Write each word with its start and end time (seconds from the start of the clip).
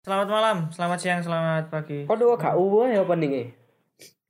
Selamat 0.00 0.32
malam, 0.32 0.56
selamat 0.72 0.96
siang, 0.96 1.20
selamat 1.20 1.68
pagi. 1.68 2.08
Kok 2.08 2.16
dua 2.16 2.40
gak 2.40 2.56
uwu 2.56 2.88
ya 2.88 3.04
openingnya? 3.04 3.52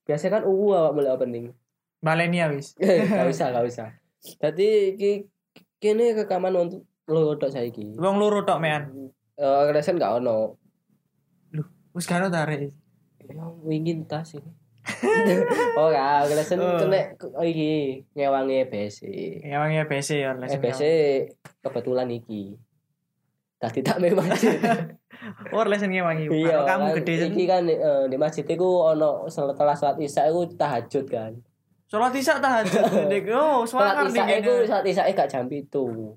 Biasanya 0.03 0.43
kan 0.43 0.43
uwu 0.43 0.75
awak 0.75 0.99
mulai 0.99 1.15
opening. 1.15 1.55
Baleni 2.03 2.43
ya 2.43 2.51
wis. 2.51 2.75
gak 3.15 3.31
usah, 3.31 3.55
gak 3.55 3.71
usah. 3.71 3.95
Jadi 4.19 4.99
ki 4.99 5.31
kini 5.79 6.11
rekaman 6.19 6.59
untuk 6.59 6.91
lo 7.07 7.39
tok 7.39 7.55
saiki. 7.55 7.95
Wong 8.03 8.19
loro 8.19 8.43
tok 8.43 8.59
mean. 8.59 9.15
Eh 9.39 9.71
resen 9.71 10.03
gak 10.03 10.19
ono. 10.19 10.59
Wis 11.95 12.11
karo 12.11 12.27
tarik. 12.27 12.75
Ya 13.31 13.47
wingin 13.63 14.11
tas 14.11 14.35
ini. 14.35 14.51
oh 15.79 15.87
gak, 15.95 16.35
resen 16.35 16.59
Oh. 16.59 16.83
kena 16.83 17.15
oh, 17.39 17.47
iki 17.47 18.03
ngewangi 18.19 18.67
EBC. 18.67 18.99
Ya 19.47 19.63
wong 19.63 19.71
ya 19.71 19.87
BC 19.87 20.19
ya 20.19 20.35
les. 20.35 20.51
EBC 20.51 20.83
kebetulan 21.63 22.11
iki. 22.11 22.59
Tadi 23.63 23.87
tak 23.87 24.03
memang. 24.03 24.27
Oh 25.53 25.65
lesen 25.69 25.93
ngewangi. 25.93 26.27
Iya, 26.33 26.65
kamu 26.65 26.85
kan, 26.91 26.97
gede 27.01 27.13
iki 27.29 27.45
kan 27.45 27.63
eh, 27.69 28.05
di 28.09 28.17
masjid 28.17 28.45
iku 28.45 28.89
ono 28.89 29.29
setelah 29.29 29.77
sholat 29.77 30.01
isya 30.01 30.33
iku 30.33 30.49
tahajud 30.57 31.05
kan. 31.09 31.33
Sholat 31.91 32.13
isya 32.17 32.41
tahajud 32.41 32.85
ndek. 33.09 33.29
Oh, 33.33 33.63
Sholat 33.69 34.09
isya 34.09 34.25
ning 34.25 34.41
iku 34.41 34.53
sholat 34.65 34.85
isya 34.89 35.03
gak 35.13 35.29
jam 35.29 35.45
itu. 35.53 36.17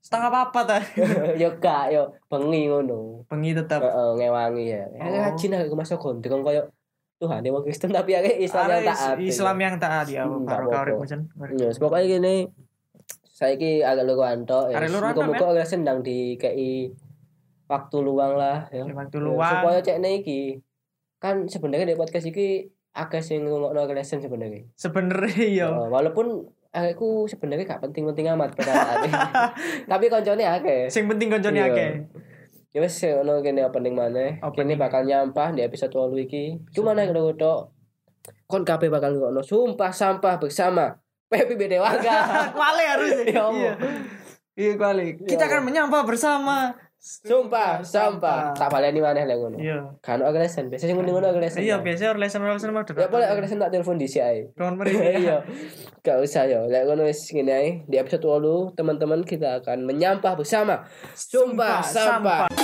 setengah 0.00 0.32
apa 0.32 0.60
ta? 0.64 0.78
yo 1.42 1.52
gak 1.60 1.92
yo 1.92 2.08
bengi 2.32 2.72
ngono. 2.72 3.28
Bengi. 3.28 3.52
Heeh, 3.52 4.08
ngewangi 4.16 4.64
ya. 4.72 4.88
Oh. 4.88 5.04
Ya 5.04 5.18
ngaji 5.28 5.44
nek 5.52 5.58
aku 5.68 5.76
masuk 5.76 6.00
gondrong 6.00 6.40
koyo 6.40 6.64
Tuhan 7.20 7.44
wong 7.44 7.64
Kristen 7.68 7.92
tapi 7.92 8.16
akeh 8.16 8.40
Islam 8.40 8.64
yang 8.72 8.88
taat. 8.88 9.16
Islam 9.20 9.56
yang 9.60 9.76
taat 9.76 10.08
ya 10.08 10.24
karo 10.24 10.72
apa-apa. 10.72 10.96
musen. 10.96 11.28
Ya, 11.52 11.68
pokoknya 11.76 12.16
gini 12.16 12.48
saiki 13.28 13.84
agak 13.84 14.08
lugu 14.08 14.24
antok 14.24 14.72
ya. 14.72 14.80
Muga-muga 14.88 15.52
agak 15.52 15.68
sendang 15.68 16.00
di 16.00 16.40
KI 16.40 16.88
waktu 17.70 17.96
luang 18.02 18.34
lah 18.34 18.66
ya. 18.74 18.82
Di 18.82 18.90
waktu 18.90 19.16
Ya, 19.22 19.24
luang. 19.24 19.54
Supaya 19.62 19.78
cek 19.78 20.02
iki. 20.02 20.58
Kan 21.22 21.46
sebenarnya 21.46 21.94
di 21.94 21.96
podcast 21.96 22.26
iki 22.26 22.66
akeh 22.90 23.22
sing 23.22 23.46
ngomongno 23.46 23.86
lesson 23.94 24.18
sebenarnya. 24.18 24.66
Sebenarnya 24.74 25.46
ya. 25.46 25.68
Walaupun 25.70 26.50
aku 26.74 27.30
sebenarnya 27.30 27.66
gak 27.66 27.82
penting-penting 27.86 28.26
amat 28.34 28.58
pada 28.58 28.98
ini. 29.06 29.10
Tapi 29.90 30.04
koncone 30.10 30.42
akeh. 30.42 30.90
Sing 30.90 31.06
penting 31.06 31.30
koncone 31.30 31.62
Iya. 31.62 31.70
akeh. 31.70 31.90
Ya 32.70 32.78
wis 32.82 32.98
ono 33.06 33.42
kene 33.42 33.62
opening 33.66 33.94
maneh. 33.94 34.42
Opening. 34.42 34.74
Kene 34.74 34.82
bakal 34.82 35.02
nyampah 35.06 35.54
di 35.54 35.62
episode 35.62 35.94
8 35.94 36.14
iki. 36.26 36.58
Cuma 36.74 36.94
nek 36.94 37.14
ngono 37.14 37.34
tok. 37.38 37.70
Kon 38.50 38.66
kabeh 38.66 38.90
bakal 38.90 39.14
ngono 39.14 39.42
sumpah 39.46 39.94
sampah 39.94 40.42
bersama 40.42 40.98
Pepi 41.30 41.54
Bedewaga. 41.54 42.26
Kuali 42.58 42.84
harus. 42.86 43.10
Ya. 43.26 43.46
Iya. 43.46 43.72
Iya 44.58 44.72
kuali. 44.76 45.14
Kita 45.16 45.46
Ya 45.46 45.56
akan 45.56 45.62
menyampah 45.70 46.02
bersama. 46.02 46.74
Sumpah 47.00 47.80
sampah. 47.80 48.52
Tak 48.52 48.68
baleni 48.68 49.00
maneh 49.00 49.24
lek 49.24 49.40
ngono. 49.40 49.56
Iya. 49.56 49.80
Kan 50.04 50.20
agresen, 50.20 50.68
biasa 50.68 50.84
sing 50.84 51.00
ngono 51.00 51.24
agresen. 51.24 51.64
Iya, 51.64 51.80
biasa 51.80 52.12
lesen 52.12 52.44
lesen 52.44 52.76
mah 52.76 52.84
Ya 52.92 53.08
boleh 53.08 53.24
agresen 53.24 53.56
tak 53.56 53.72
telepon 53.72 53.96
dhisik 53.96 54.20
ae. 54.20 54.52
Kawan 54.52 54.76
mereka. 54.76 55.00
Iya. 55.20 55.40
Gak 56.04 56.20
usah 56.20 56.44
ya. 56.44 56.60
Lek 56.68 56.84
ngono 56.84 57.08
wis 57.08 57.24
ngene 57.32 57.52
ae. 57.56 57.68
Di 57.88 57.96
episode 57.96 58.28
8 58.28 58.76
teman-teman 58.76 59.24
kita 59.24 59.64
akan 59.64 59.88
menyampah 59.88 60.36
bersama. 60.36 60.84
Sumpah 61.16 61.80
sampah. 61.80 62.59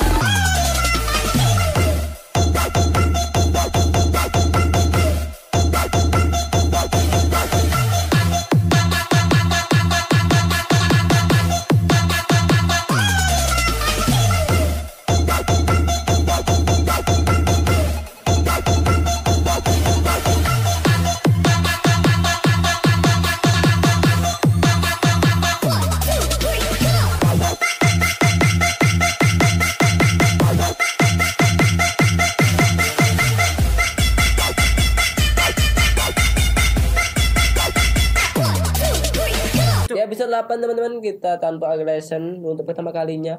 Di 40.57 40.65
episode 40.65 40.65
8 40.65 40.65
teman-teman 40.65 40.95
kita 40.99 41.33
tanpa 41.39 41.67
agresen 41.71 42.41
untuk 42.41 42.65
pertama 42.65 42.89
kalinya. 42.91 43.37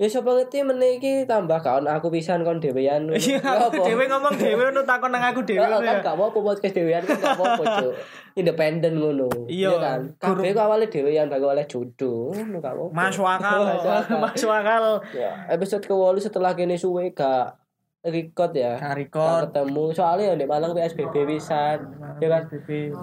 Ya 0.00 0.08
siapa 0.08 0.32
ngerti 0.32 0.64
meniki 0.64 1.28
tambah 1.28 1.60
kawan 1.60 1.84
aku 1.84 2.08
pisan 2.08 2.40
kon 2.40 2.56
dhewean. 2.56 3.04
Iya, 3.12 3.36
Ya 3.36 3.68
dhewe 3.68 4.08
ngomong 4.08 4.32
dhewe 4.32 4.72
ono 4.72 4.80
takon 4.80 5.12
nang 5.12 5.20
aku 5.20 5.44
dhewe. 5.44 5.60
Heeh, 5.60 5.68
ngono 5.70 5.84
kan 5.84 5.96
ya. 5.96 6.00
gak 6.00 6.16
apa-apa 6.16 6.38
podcast 6.40 6.72
dhewean 6.72 7.04
kan 7.04 7.20
gak 7.20 7.36
apa-apa, 7.36 7.62
Cuk. 7.84 7.92
Independen 8.40 8.96
ngono. 8.96 9.28
Iya, 9.44 9.76
kan. 9.76 10.00
guru- 10.16 10.40
Kabeh 10.40 10.50
ku 10.50 10.60
awale 10.64 10.88
dhewean 10.88 11.28
baru 11.28 11.52
oleh 11.52 11.68
jodoh, 11.68 12.32
ngono 12.32 12.56
gak 12.58 12.72
apa-apa. 12.72 12.92
Masuk 12.96 13.28
akal. 13.28 13.60
Masuk 13.68 13.92
akal. 13.92 14.18
Masuk 14.24 14.50
akal. 14.50 14.84
Ya, 15.12 15.32
episode 15.52 15.84
ke-8 15.84 16.16
setelah 16.18 16.56
kene 16.56 16.80
suwe 16.80 17.12
gak 17.12 17.59
record 18.04 18.52
ya. 18.56 18.80
Nah, 18.80 18.96
record. 18.96 19.52
ketemu 19.52 19.84
soalnya 19.92 20.32
ya 20.32 20.34
di 20.40 20.46
Malang 20.48 20.72
PSBB 20.72 21.14
pisan. 21.28 21.78
Ya 22.20 22.28
kan? 22.32 22.42
PSBB. 22.48 22.96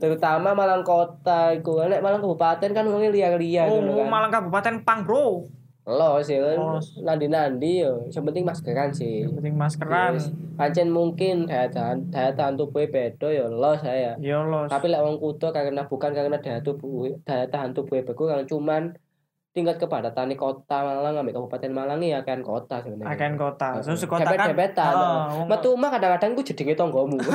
Terutama 0.00 0.56
Malang 0.56 0.80
kota 0.80 1.52
iku. 1.52 1.84
Nek 1.84 2.00
Malang 2.00 2.24
kabupaten 2.24 2.70
kan 2.72 2.84
wong 2.88 3.04
liar-liar 3.12 3.68
Oh, 3.68 3.84
kan. 3.84 4.08
Malang 4.08 4.32
Kabupaten 4.32 4.74
Pang, 4.88 5.04
Bro. 5.04 5.52
Lo 5.82 6.22
sih 6.22 6.38
kan 6.38 6.78
nandi-nandi 7.02 7.82
yo. 7.82 8.06
Yang 8.06 8.24
penting 8.30 8.44
maskeran 8.46 8.94
sih. 8.94 9.26
Yang 9.26 9.34
penting 9.42 9.56
maskeran. 9.58 10.14
Yes. 10.14 10.30
Pancen 10.54 10.94
mungkin 10.94 11.50
daya 11.50 11.66
tahan 11.66 12.06
daya 12.06 12.30
tahan 12.38 12.54
tubuhnya 12.54 12.86
beda 12.94 13.28
ya 13.34 13.50
lo 13.50 13.74
saya. 13.82 14.14
Ya 14.22 14.46
Allah. 14.46 14.70
Tapi 14.70 14.86
lek 14.86 15.02
wong 15.02 15.18
kudo 15.18 15.50
karena 15.50 15.82
bukan 15.90 16.14
karena 16.14 16.38
daya 16.38 16.62
tubuh 16.62 17.10
daya 17.26 17.50
tahan 17.50 17.74
tubuhnya 17.74 18.06
berkurang 18.06 18.46
cuman 18.46 18.94
tingkat 19.52 19.76
kepadatan 19.76 20.26
di 20.26 20.34
kota 20.34 20.80
Malang 20.80 21.12
ambek 21.14 21.36
kabupaten 21.36 21.68
Malang 21.68 22.00
ya 22.00 22.24
kan 22.24 22.40
kota 22.40 22.80
sebenarnya. 22.80 23.12
Akan 23.12 23.36
kota. 23.36 23.68
So 23.78 23.92
sekota 23.92 24.24
Debet 24.24 24.38
kan. 24.38 24.48
debetan. 24.48 24.92
Ah, 24.92 25.28
wong- 25.28 25.44
Metu 25.46 25.76
mah 25.76 25.88
kadang-kadang 25.88 26.32
ku 26.32 26.40
jedenge 26.40 26.72
tonggomu. 26.72 27.20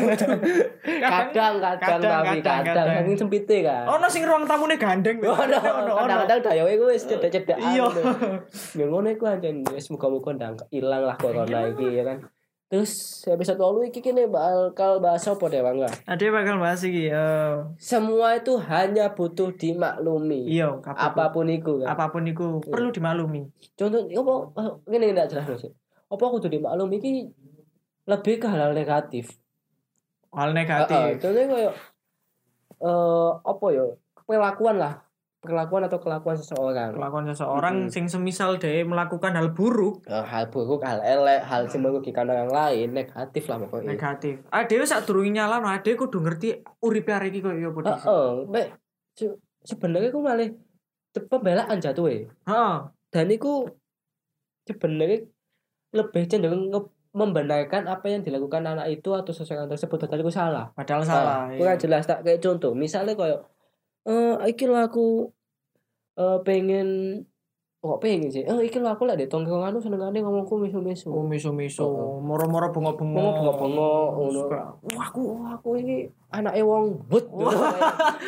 kadang 0.00 1.54
kadang 1.58 1.78
Kadang, 1.80 2.22
tapi 2.22 2.38
kadang, 2.40 2.62
kadang 2.64 2.86
saking 2.96 3.18
sempite 3.18 3.56
kan. 3.62 3.84
Ono 3.88 4.06
sing 4.06 4.22
ruang 4.22 4.46
tamune 4.46 4.76
gandeng. 4.76 5.18
Ono 5.26 5.58
kadang-kadang 5.96 6.38
dayowe 6.44 6.72
ku 6.72 6.86
wis 6.88 7.02
cedek-cedek. 7.04 7.58
Iya. 7.58 7.86
Ya 8.72 8.86
ngono 8.86 9.10
iku 9.10 9.26
anjen 9.26 9.66
wis 9.68 9.90
muga-muga 9.90 10.30
ndang 10.32 10.54
ilang 10.70 11.02
lah 11.02 11.16
corona 11.16 11.66
iki 11.66 11.86
ya 11.92 12.06
kan. 12.06 12.18
Terus 12.70 13.26
episode 13.26 13.58
8 13.58 13.90
iki 13.90 13.98
kene 13.98 14.30
bakal 14.30 15.02
bahas 15.02 15.26
apa 15.26 15.42
deh 15.50 15.58
Bang? 15.58 15.82
Ade 16.06 16.30
bakal 16.30 16.62
bahas 16.62 16.86
iki. 16.86 17.10
eh, 17.10 17.54
Semua 17.82 18.38
itu 18.38 18.54
hanya 18.62 19.10
butuh 19.10 19.50
dimaklumi. 19.50 20.46
Iya. 20.46 20.78
Apa 20.78 21.34
pun 21.34 21.50
itu 21.50 21.82
kan. 21.82 21.90
apa 21.90 22.14
pun 22.14 22.22
itu 22.30 22.62
perlu 22.62 22.94
dimaklumi. 22.94 23.50
Contoh 23.74 24.06
apa 24.06 24.32
ngene 24.86 25.10
ndak 25.10 25.34
jelas 25.34 25.50
Mas. 25.50 25.66
Apa 26.06 26.24
kudu 26.30 26.46
dimaklumi 26.46 27.02
iki 27.02 27.10
lebih 28.06 28.38
ke 28.38 28.46
hal 28.46 28.70
negatif. 28.70 29.34
Hal 30.30 30.54
negatif. 30.54 31.18
contohnya 31.18 31.50
kayak 31.50 31.74
eh 32.80 33.30
apa 33.34 33.66
ya? 33.74 33.82
Perlakuan 34.30 34.78
lah. 34.78 34.94
Perlakuan 35.40 35.88
atau 35.88 35.96
kelakuan 35.96 36.36
seseorang. 36.36 36.92
Kelakuan 36.92 37.24
seseorang 37.24 37.74
Mm-mm. 37.80 37.88
sing 37.88 38.04
semisal 38.06 38.60
dia 38.60 38.84
melakukan 38.84 39.32
hal 39.32 39.50
buruk 39.50 40.04
Eh, 40.04 40.20
hal 40.22 40.46
buruk, 40.46 40.84
hal 40.84 41.00
elek, 41.00 41.40
hal 41.42 41.64
yang 41.64 41.80
merugikan 41.80 42.28
orang 42.28 42.46
lain, 42.46 42.92
negatif 42.92 43.48
lah 43.48 43.56
pokoknya. 43.56 43.88
negatif. 43.90 44.44
Ah 44.48 44.68
dhewe 44.68 44.84
sak 44.84 45.08
durunge 45.08 45.32
nyala, 45.32 45.58
nah 45.58 45.80
dhewe 45.80 45.96
kudu 45.96 46.20
ngerti 46.20 46.48
uripe 46.78 47.08
arek 47.08 47.32
iki 47.32 47.40
koyo 47.40 47.72
apa 47.72 47.80
dhisik. 47.82 48.04
Heeh, 48.04 48.30
mek 48.46 48.66
se- 49.10 49.38
sebenarnya 49.64 50.12
aku 50.12 50.20
malah 50.20 50.48
pembelaan 51.10 51.78
jatuh 51.78 52.06
Heeh. 52.44 52.74
Dan 53.08 53.26
itu 53.26 53.64
sebenarnya 54.62 55.24
lebih 55.90 56.22
cenderung 56.28 56.68
nge- 56.68 56.92
membenarkan 57.10 57.88
apa 57.88 58.06
yang 58.06 58.20
dilakukan 58.20 58.62
anak 58.62 58.86
itu 58.88 59.10
atau 59.10 59.32
seseorang 59.32 59.66
tersebut 59.66 59.98
tadi 59.98 60.20
itu 60.20 60.30
salah. 60.30 60.68
Padahal 60.70 61.02
salah. 61.02 61.48
Iya. 61.48 61.56
kurang 61.56 61.78
jelas 61.80 62.04
tak 62.04 62.22
kayak 62.22 62.38
contoh, 62.38 62.70
misalnya 62.70 63.16
kayak 63.16 63.40
eh 64.06 64.34
iki 64.48 64.64
lho 64.64 64.76
aku 64.78 65.28
eh 66.16 66.38
pengen 66.46 66.88
kok 67.80 68.00
pengen 68.04 68.28
sih. 68.28 68.44
Eh 68.44 68.58
iki 68.68 68.76
lho 68.76 68.88
aku 68.92 69.08
lek 69.08 69.18
di 69.20 69.26
tongkrongan 69.26 69.72
lu 69.72 69.80
senengane 69.80 70.20
ngomongku 70.20 70.60
misu-misu. 70.60 71.08
Oh 71.08 71.24
miso-miso, 71.24 71.88
moro-moro 72.20 72.68
bengok-bengok. 72.70 73.32
Bengok-bengok 73.40 74.06
ngono. 74.16 74.40
Wah 74.94 75.06
aku 75.08 75.20
wah, 75.32 75.56
aku 75.56 75.80
ini 75.80 76.08
anake 76.30 76.62
wong 76.62 76.84
but. 77.06 77.26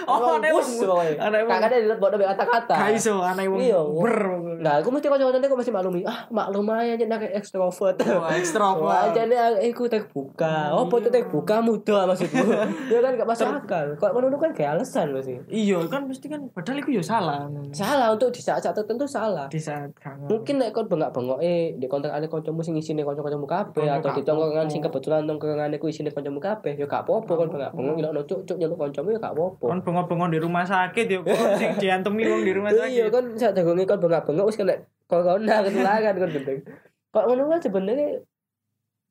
Oh, 0.02 0.18
but. 0.18 0.42
Anake 0.42 0.50
Anake 0.50 0.52
wong- 0.52 0.90
wong. 0.90 1.48
Kakaknya 1.48 1.78
dilebokno 1.86 2.16
mek 2.18 2.28
kata-kata. 2.34 2.74
Gak 2.74 2.90
iso 2.94 3.22
anak 3.22 3.46
wong 3.46 3.60
Iya. 3.62 3.80
ber. 3.80 4.16
Nah, 4.58 4.74
aku 4.82 4.88
mesti 4.90 5.06
kanca-kancane 5.06 5.46
aku 5.46 5.56
mesti 5.56 5.70
maklumi. 5.70 6.00
Ah, 6.02 6.26
maklum 6.28 6.66
aja 6.68 6.98
nek 6.98 7.30
ekstrovert. 7.32 7.96
Wah, 8.02 8.34
ekstrovert. 8.40 8.82
Wah, 8.82 9.14
jane 9.14 9.36
aku 9.38 9.86
terbuka. 9.86 10.74
Oh, 10.74 10.86
foto 10.86 11.08
terbuka 11.08 11.62
muda 11.62 12.06
maksudmu. 12.06 12.42
ya 12.92 12.98
kan 12.98 13.12
gak 13.14 13.28
masuk 13.28 13.46
akal. 13.48 13.86
Kok 13.96 14.12
menurut 14.12 14.38
kan 14.38 14.50
kayak 14.52 14.74
alasan 14.76 15.14
mesti. 15.14 15.38
Iya 15.46 15.78
kan 15.86 16.04
mesti 16.04 16.26
kan 16.26 16.40
padahal 16.50 16.82
iku 16.82 16.90
ya 16.92 17.02
salah. 17.02 17.46
Salah 17.70 18.10
untuk 18.10 18.30
di 18.30 18.40
saat-saat 18.40 18.74
tertentu 18.74 19.06
salah. 19.06 19.46
Di 19.46 19.58
saat. 19.58 19.94
Mungkin 20.26 20.58
nek 20.58 20.70
kon 20.72 20.86
bengak-bengok 20.86 21.38
eh 21.38 21.74
di 21.74 21.86
kontak 21.86 22.10
ada 22.10 22.26
kancamu 22.26 22.60
sing 22.60 22.74
isine 22.74 23.02
kanca-kancamu 23.02 23.46
kabeh 23.46 23.84
Kanca 23.84 23.98
atau 24.02 24.10
di 24.12 24.22
tongkrongan 24.22 24.66
sing 24.66 24.80
kebetulan 24.80 25.22
tongkrongan 25.24 25.70
iku 25.72 25.86
isine 25.86 26.10
kancamu 26.10 26.38
kabeh 26.38 26.74
ya 26.74 26.84
gak 26.84 27.06
apa-apa 27.06 27.32
kon 27.32 27.48
bengak-bengok 27.48 27.91
ngilokno 27.92 28.20
cuk 28.22 28.40
cuk 28.44 28.56
nyeluk 28.56 28.76
kancamu 28.76 29.08
ya 29.10 29.18
gak 29.18 29.34
apa-apa. 29.34 29.64
Kon 29.68 29.80
bengok-bengok 29.80 30.28
di 30.30 30.38
rumah 30.38 30.64
sakit 30.64 31.06
ya 31.06 31.18
kok 31.20 31.36
sing 31.56 31.70
diantemi 31.76 32.22
wong 32.24 32.42
di 32.42 32.52
rumah 32.52 32.70
Iya 32.70 33.06
sakit. 33.06 33.10
kan 33.10 33.24
sak 33.36 33.52
dagonge 33.52 33.84
kon 33.84 33.98
bengak-bengok 33.98 34.46
wis 34.46 34.56
kena 34.56 34.74
corona 35.04 35.54
ketularan 35.60 36.14
kon 36.16 36.30
gendeng. 36.30 36.60
Kok 37.10 37.24
ngono 37.26 37.42
kan 37.48 37.60
sebenarnya 37.60 38.08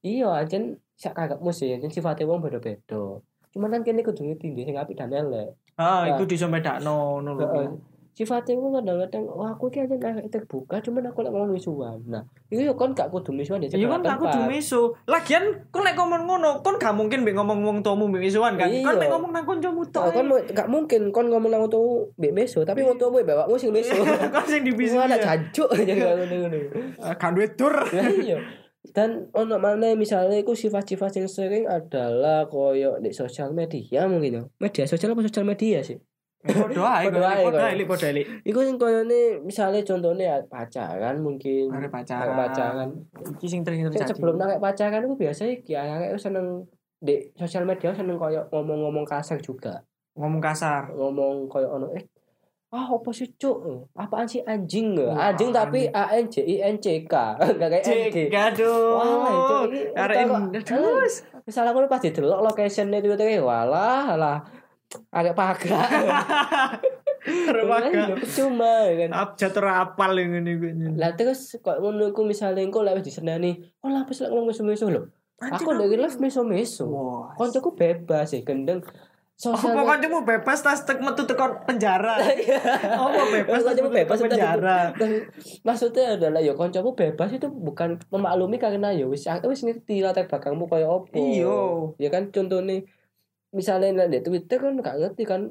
iya 0.02 0.30
ajen 0.36 0.64
sak 0.96 1.14
kagakmu 1.14 1.50
sih 1.50 1.74
ajen 1.74 1.90
sifatnya 1.90 2.26
wong 2.26 2.42
beda-beda. 2.42 3.22
Cuman 3.52 3.70
kan 3.70 3.82
kene 3.82 4.02
kudu 4.02 4.24
ngerti 4.24 4.56
sing 4.58 4.76
apik 4.76 4.96
dan 4.96 5.12
elek. 5.12 5.54
Ah, 5.76 6.04
Nah. 6.04 6.14
iku 6.14 6.24
diso 6.24 6.46
bedakno 6.46 7.20
ngono 7.20 7.32
lho. 7.36 7.48
Sifatnya 8.12 8.60
wong 8.60 8.76
kadang-kadang 8.84 9.24
wah 9.24 9.56
aku 9.56 9.72
ajen 9.72 9.96
arek 9.96 10.28
terbuka 10.28 10.84
cuman 10.84 11.08
aku 11.08 11.24
lek 11.24 11.32
ngomong 11.32 11.56
wisuan. 11.56 11.96
Nah, 12.12 12.28
itu 12.52 12.68
ya 12.68 12.76
kon 12.76 12.92
gak 12.92 13.08
kudu 13.08 13.32
wisuan 13.32 13.64
ya 13.64 13.72
Iya 13.72 13.88
kan 13.88 14.04
aku 14.04 14.28
kudu 14.28 14.40
miso. 14.52 14.82
Lagian 15.08 15.44
kon 15.72 15.88
lek 15.88 15.96
ngomong 15.96 16.28
ngono, 16.28 16.60
kon 16.60 16.76
gak 16.76 16.92
mungkin 16.92 17.24
mbek 17.24 17.40
ngomong 17.40 17.64
wong 17.64 17.78
tuamu 17.80 18.12
mbek 18.12 18.28
misuan 18.28 18.60
kan. 18.60 18.68
Kon 18.68 18.76
Iya. 18.84 19.00
mek 19.00 19.10
ngomong 19.16 19.32
nang 19.32 19.48
kancamu 19.48 19.88
tok. 19.96 20.12
Kon 20.12 20.28
mau- 20.28 20.44
gak 20.44 20.68
mungkin 20.68 21.02
kon 21.16 21.32
ngomong 21.32 21.52
nang 21.56 21.72
tuh 21.72 22.12
mbek 22.20 22.36
meso, 22.36 22.68
tapi 22.68 22.84
wong 22.84 23.00
tuamu 23.00 23.24
bawakmu 23.24 23.56
sing 23.56 23.72
meso. 23.72 23.96
kon 24.36 24.44
sing 24.44 24.68
dibisu. 24.68 25.00
Wah, 25.00 25.08
anak 25.08 25.24
jancuk 25.24 25.72
aja 25.80 25.94
ngono-ngono. 25.96 26.58
Kan 27.16 27.32
dur. 27.56 27.76
Ya 27.96 28.04
iya. 28.12 28.38
Dan 28.92 29.30
ono 29.32 29.56
mana 29.56 29.94
misalnya 29.96 30.36
iku 30.36 30.52
sifat-sifat 30.52 31.16
yang 31.16 31.30
sering 31.30 31.64
adalah 31.70 32.50
koyo 32.50 33.00
di 33.00 33.16
sosial 33.16 33.56
media 33.56 34.04
mungkin 34.10 34.32
ya. 34.36 34.44
Media 34.60 34.84
sosial 34.84 35.16
apa 35.16 35.24
sosial 35.24 35.48
media 35.48 35.80
sih? 35.80 35.96
Ae, 36.42 36.58
Padha 36.58 36.84
ae, 36.98 37.06
kok. 37.46 37.54
ae, 37.54 37.78
ae. 37.78 38.24
Iku 38.42 38.60
sing 38.62 38.76
koyone 38.76 39.38
misalnya 39.46 39.86
contohnya 39.86 40.26
ya 40.26 40.38
pacaran 40.50 41.22
mungkin. 41.22 41.70
Arek 41.70 41.88
Kayak 41.88 41.94
pacaran. 41.94 42.36
pacaran. 42.36 42.90
Iki 43.38 43.46
sing 43.46 43.62
sering 43.62 43.86
terjadi. 43.86 44.10
sebelum 44.10 44.36
nang 44.42 44.58
pacaran 44.58 45.06
itu 45.06 45.16
biasa 45.16 45.42
iki 45.48 45.78
arek 45.78 46.18
seneng 46.18 46.66
di 46.98 47.30
sosial 47.34 47.66
media 47.66 47.94
seneng 47.94 48.18
koyo 48.18 48.42
ngomong-ngomong 48.50 49.06
kasar 49.06 49.38
juga. 49.38 49.86
ngomong 50.12 50.42
kasar. 50.42 50.90
Ngomong 50.92 51.46
koyo 51.48 51.68
ono 51.72 51.88
eh 51.94 52.04
Ah, 52.72 52.88
apa 52.88 53.12
sih 53.12 53.28
cuk? 53.36 53.92
Apaan 54.00 54.24
sih 54.24 54.40
anjing? 54.48 54.96
Wah, 54.96 55.28
Anjing 55.28 55.52
tapi 55.52 55.92
A 55.92 56.08
N 56.16 56.32
J 56.32 56.40
I 56.40 56.64
N 56.72 56.80
C 56.80 57.04
K. 57.04 57.36
Enggak 57.44 57.68
kayak 57.68 57.84
N 57.84 58.00
G. 58.08 58.18
Aduh. 58.32 58.96
Wah, 58.96 59.28
itu 59.28 59.56
ini 59.68 59.80
Arek 59.92 60.18
terus. 60.64 61.28
misalnya 61.44 61.76
aku 61.76 61.84
pas 61.92 62.00
didelok 62.00 62.40
location 62.40 62.88
itu 62.96 63.12
itu 63.12 63.44
walah 63.44 64.16
lah 64.16 64.38
agak 65.12 65.36
ya 65.62 65.82
percuma 68.22 68.90
ya 68.90 68.94
kan 69.06 69.12
Abjad 69.14 69.54
ora 69.62 69.72
apal 69.86 70.18
ngene 70.18 70.52
iku. 70.58 70.66
lah 70.98 71.14
terus 71.14 71.54
kok 71.62 71.78
ngono 71.78 72.10
iku 72.10 72.26
misalnya 72.26 72.66
engko 72.66 72.82
lek 72.82 72.98
wis 73.00 73.14
disenani 73.14 73.62
kok 73.78 73.90
lah 73.90 74.02
wis 74.10 74.26
lek 74.26 74.34
ngomong 74.34 74.50
meso-meso 74.50 74.90
lho 74.90 75.02
aku 75.42 75.70
dari 75.78 75.98
live 75.98 76.18
meso-meso 76.18 76.86
Wah. 76.90 77.34
koncoku 77.38 77.78
bebas 77.78 78.34
sih 78.34 78.42
gendeng 78.42 78.82
Oh, 79.42 79.58
sosial 79.58 79.74
pokoknya 79.74 80.06
mau 80.06 80.22
bebas 80.22 80.62
tas 80.62 80.86
tek 80.86 81.02
metu 81.02 81.26
tekan 81.26 81.66
penjara. 81.66 82.14
Oh, 83.02 83.10
mau 83.10 83.26
bebas 83.26 83.66
tas 83.66 83.74
bebas 83.74 84.22
penjara. 84.22 84.94
maksudnya 85.66 86.14
adalah 86.14 86.46
ya 86.46 86.54
koncomu 86.54 86.94
bebas 86.94 87.34
itu 87.34 87.50
bukan 87.50 87.98
memaklumi 88.14 88.62
karena 88.62 88.94
ya 88.94 89.10
wis 89.10 89.26
wis 89.26 89.66
ngerti 89.66 90.06
latar 90.06 90.30
belakangmu 90.30 90.70
kaya 90.70 90.86
opo 90.86 91.18
Iya. 91.18 91.58
ya 91.98 92.14
kan 92.14 92.30
contohnya 92.30 92.86
misalnya 93.52 94.08
di 94.08 94.20
Twitter 94.24 94.60
kan 94.60 94.80
gak 94.80 94.98
ngerti 95.00 95.24
kan 95.28 95.42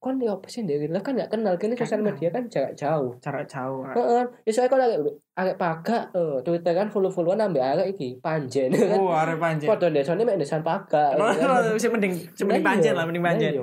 kan 0.00 0.16
ya 0.16 0.32
apa 0.32 0.48
sih 0.48 0.64
dari 0.64 0.88
kan 0.88 1.12
gak 1.12 1.28
kenal 1.28 1.60
kan 1.60 1.76
sosial 1.76 2.00
media 2.00 2.32
kan 2.32 2.48
jarak 2.48 2.72
jauh 2.72 3.20
Jarak 3.20 3.44
jauh. 3.44 3.84
ah. 3.84 3.92
Heeh, 3.92 4.24
ya 4.48 4.50
soalnya 4.56 4.70
kalau 4.72 4.84
agak 4.88 5.00
agak 5.36 5.56
paga 5.60 5.98
eh, 6.16 6.36
Twitter 6.40 6.72
kan 6.72 6.88
follow-followan 6.88 7.44
ambek 7.44 7.60
agak 7.60 7.86
iki 7.92 8.16
panjen 8.16 8.72
kan. 8.72 8.96
Oh, 8.96 9.12
arek 9.12 9.36
panjen. 9.36 9.68
Padha 9.68 9.92
desane 9.92 10.24
mek 10.24 10.40
desan 10.40 10.64
paga. 10.64 11.12
Ora 11.12 11.36
ya 11.36 11.44
kan. 11.44 11.76
sing 11.84 11.92
mending 11.92 12.16
mending 12.16 12.64
Lah 12.64 12.68
panjen 12.72 12.92
iya, 12.92 12.96
lah, 12.96 13.04
mending 13.04 13.24
panjen. 13.28 13.52
iya. 13.52 13.62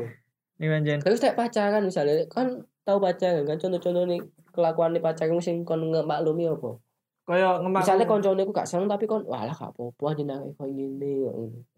Mending 0.61 0.71
panjen. 0.77 0.97
Terus 1.01 1.17
kayak 1.17 1.35
pacaran 1.41 1.81
misalnya 1.81 2.13
kan 2.29 2.47
tahu 2.85 2.97
pacaran 3.01 3.41
kan 3.49 3.57
contoh-contoh 3.57 4.05
nih 4.05 4.21
kelakuan 4.53 4.93
nih 4.93 5.01
pacaran 5.01 5.41
sing 5.41 5.65
kon 5.65 5.89
ngemaklumi 5.89 6.45
apa? 6.53 6.77
Kaya 7.27 7.59
ngemak. 7.59 7.83
Misalnya 7.83 8.07
koncone 8.07 8.41
ku 8.47 8.55
gak 8.55 8.63
seneng 8.63 8.87
tapi 8.87 9.03
kon 9.03 9.27
walah 9.27 9.51
gak 9.51 9.75
apa-apa 9.75 10.15
aja 10.15 10.23
nang 10.23 10.47
kok 10.55 10.63
ngene. 10.63 11.27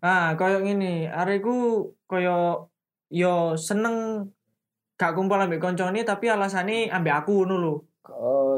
Ah, 0.05 0.37
kaya 0.37 0.61
ngene, 0.61 1.09
areku 1.09 1.89
kaya 2.05 2.53
yo 3.09 3.57
seneng 3.57 4.29
gak 4.93 5.17
kumpul 5.17 5.41
ambek 5.41 5.57
koncone 5.57 6.05
tapi 6.05 6.29
alasane 6.29 6.93
ambek 6.93 7.25
aku 7.25 7.49
ngono 7.49 7.55
lho. 7.57 7.75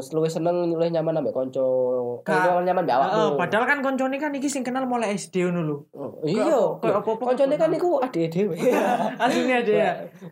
Eh 0.01 0.09
luwih 0.12 0.27
seneng 0.27 0.56
luwih 0.68 0.89
nyaman 0.89 1.13
ambek 1.15 1.30
kanca. 1.31 1.62
Gak. 2.21 2.33
Kanca 2.33 2.57
nyaman 2.59 2.81
mbek 2.81 2.95
awakmu. 2.98 3.13
Heeh, 3.13 3.30
padahal 3.38 3.65
kan 3.65 3.80
koncone 3.80 4.18
kan 4.18 4.33
iki 4.33 4.50
sing 4.50 4.62
kenal 4.62 4.83
mulai 4.83 5.13
SD 5.13 5.45
ngono 5.45 5.62
lho. 5.62 5.77
Oh, 5.94 6.18
iya, 6.24 6.57
Kaya 6.75 6.98
apa-apa 6.98 7.24
koncone 7.24 7.53
kan 7.53 7.69
kebon 7.69 7.77
iku 7.77 7.89
adik 8.01 8.27
dhewe. 8.27 8.57
Aslinya 9.24 9.62
dia 9.62 9.77
ya. 9.77 9.92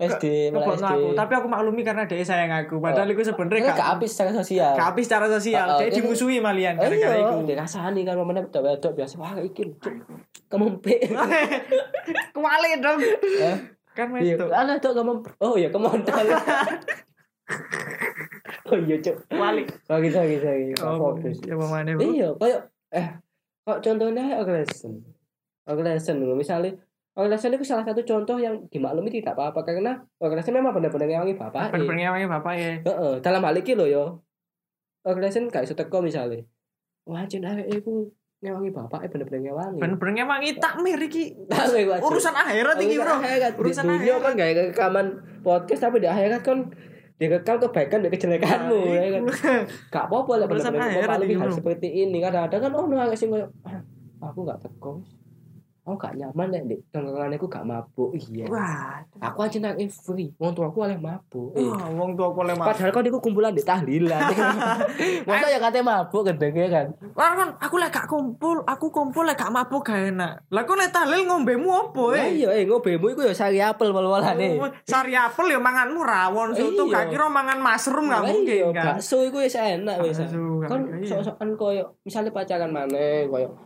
SD, 0.10 0.50
mulai 0.50 0.74
SD. 0.74 0.82
aku, 0.84 1.08
tapi 1.14 1.34
aku 1.36 1.48
maklumi 1.48 1.82
karena 1.84 2.04
dia 2.04 2.18
sayang 2.20 2.50
aku. 2.50 2.82
Padahal 2.82 3.06
iku 3.08 3.22
sebenarnya 3.22 3.62
Ini 3.64 3.78
gak 3.78 3.90
apis 3.96 4.10
secara 4.12 4.32
sosial. 4.34 4.74
gak 4.74 4.88
habis 4.90 5.06
secara 5.06 5.28
sosial. 5.30 5.68
Heeh, 5.70 5.80
Dia 5.80 5.88
ini- 5.88 5.98
dimusuhi 6.02 6.38
malian 6.40 6.74
Oh 6.76 6.82
gara-gara 6.82 7.14
iya, 7.14 7.24
iku. 7.24 7.46
dirasani 7.46 8.02
kan 8.02 8.18
mana 8.18 8.42
wedok 8.42 8.62
wedok 8.64 8.92
biasa 8.96 9.14
wah 9.16 9.38
iki 9.38 9.70
cuk. 9.78 9.94
Kemempek. 10.50 11.14
Kewalik 12.34 12.74
dong. 12.82 12.98
Eh, 13.38 13.58
Kan 13.90 14.16
Iya, 14.16 14.34
itu. 14.34 14.46
ana 14.48 14.80
tok 14.80 14.96
kemem. 14.96 15.20
Oh 15.38 15.54
iya 15.54 15.70
kemondal. 15.70 16.24
oh 18.70 18.80
iya. 18.80 18.98
Kewalik. 19.02 19.68
Sorry 19.84 20.10
sorry 20.10 20.36
sorry. 20.38 20.64
Gak 20.72 20.86
Oh, 20.86 21.18
fokus. 21.18 21.38
ya 21.42 21.54
pemane, 21.54 21.92
Bu. 21.94 22.02
Iya, 22.06 22.30
kayak 22.38 22.62
eh 22.94 23.08
kok 23.66 23.80
contohnya 23.82 24.38
organisasi. 24.38 24.90
Organisasi 25.66 26.12
misalnya 26.34 26.74
Organisasi 27.14 27.52
itu 27.52 27.68
salah 27.68 27.84
satu 27.84 28.00
contoh 28.08 28.40
yang 28.40 28.56
dimaklumi 28.72 29.12
tidak 29.12 29.36
apa-apa 29.36 29.68
karena 29.68 30.00
organisasi 30.24 30.56
memang 30.56 30.72
benar-benar 30.72 31.04
ngewangi 31.10 31.36
bapak. 31.36 31.76
Bener-bener 31.76 32.08
ngewangi 32.08 32.28
bapak 32.32 32.54
ya. 32.56 32.72
Heeh, 32.80 33.14
dalam 33.20 33.44
hal 33.44 33.60
iki 33.60 33.76
lho 33.76 33.86
yo. 33.92 34.06
Organisasi 35.04 35.52
gak 35.52 35.68
iso 35.68 35.76
teko 35.76 36.00
misale. 36.00 36.48
Wah, 37.04 37.28
jen 37.28 37.44
arek 37.44 37.68
iku 37.76 38.08
ngewangi 38.40 38.72
bapak 38.72 39.04
eh 39.04 39.10
bener-bener 39.12 39.52
ngewangi. 39.52 39.80
Bener-bener 39.84 40.14
ngewangi 40.24 40.50
takmir 40.64 40.96
iki. 41.02 41.36
Urusan 42.00 42.32
akhirat 42.32 42.78
iki, 42.80 42.96
Bro. 42.96 43.12
akhirat. 43.20 43.52
Di 43.52 43.60
Urusan 43.68 43.84
dunia 43.84 44.00
akhirat. 44.16 44.22
kan 44.24 44.32
gak 44.40 44.50
rekaman 44.72 45.08
podcast 45.44 45.82
tapi 45.84 46.00
di 46.00 46.08
akhirat 46.08 46.40
kan 46.40 46.72
direkam 47.20 47.60
kebaikan 47.60 48.00
dan 48.00 48.10
kejelekanmu 48.16 48.80
Nah, 48.80 48.96
ya 48.96 49.10
kan. 49.20 49.22
Gak 49.92 50.04
apa-apa 50.08 50.32
lah 50.40 50.48
akhirat 50.48 51.18
lebih 51.20 51.36
hal 51.38 51.52
seperti 51.52 51.88
ini. 52.08 52.18
Kadang-kadang 52.24 52.62
kan 52.64 52.72
oh 52.80 52.86
nggak 52.88 53.20
sih 53.20 53.28
kayak 53.28 53.52
"Ah, 53.68 53.84
aku 54.24 54.48
gak 54.48 54.60
teko. 54.64 55.04
Aku 55.90 55.98
gak 55.98 56.22
nyaman 56.22 56.54
nek 56.54 56.64
di 56.70 56.78
tongkrongan 56.94 57.34
aku 57.34 57.50
gak 57.50 57.66
mabuk. 57.66 58.14
Iya. 58.14 58.46
Wah, 58.46 59.02
Aku 59.26 59.42
aja 59.42 59.58
nang 59.58 59.74
free. 59.90 60.30
Wong 60.38 60.54
tua 60.54 60.70
aku 60.70 60.86
oleh 60.86 61.02
mabuk. 61.02 61.58
Eh, 61.58 61.66
wah, 61.66 61.90
wong 61.90 62.14
tua 62.14 62.30
aku 62.30 62.46
lemah. 62.46 62.70
Padahal 62.70 62.94
kan 62.94 63.10
iku 63.10 63.18
kumpulan 63.18 63.58
di 63.58 63.66
tahlilan. 63.66 64.22
Masa 65.28 65.50
ya 65.50 65.58
katanya 65.58 66.06
mabuk 66.06 66.30
gendengnya 66.30 66.70
kan. 66.70 66.86
Lah 67.18 67.34
kan 67.34 67.50
aku 67.58 67.82
lek 67.82 67.90
gak 67.90 68.06
kumpul, 68.06 68.62
aku 68.70 68.94
kumpul 68.94 69.26
lek 69.26 69.34
gak 69.34 69.50
mabuk 69.50 69.82
gak 69.82 70.14
enak. 70.14 70.46
Lah 70.54 70.62
kok 70.62 70.78
lek 70.78 70.94
tahlil 70.94 71.26
ngombemu 71.26 71.70
opo 71.90 72.14
Lah 72.14 72.22
eh? 72.22 72.46
iya 72.46 72.50
eh 72.54 72.70
ngobemu 72.70 73.06
iku 73.18 73.22
ya 73.26 73.34
sari 73.34 73.58
apel 73.58 73.90
wal-walane. 73.90 74.62
Oh, 74.62 74.70
Sari 74.86 75.18
apel 75.18 75.50
ya 75.50 75.58
manganmu 75.58 76.06
rawon 76.06 76.54
soto 76.54 76.86
Iya. 76.86 76.94
gak 77.02 77.06
kira 77.18 77.26
mangan 77.34 77.58
mushroom 77.58 78.14
gak 78.14 78.22
Lah 78.22 78.30
mungkin 78.30 78.46
iya, 78.62 78.70
kan. 78.70 78.86
Bakso 78.94 79.26
iku 79.26 79.42
wis 79.42 79.58
enak 79.58 80.06
wis. 80.06 80.22
Gak 80.22 80.70
Kan 80.70 81.02
iya. 81.02 81.18
sok-sokan 81.18 81.58
koyo 81.58 81.98
misalnya 82.06 82.30
pacaran 82.30 82.70
maneh 82.70 83.26
koyo 83.26 83.58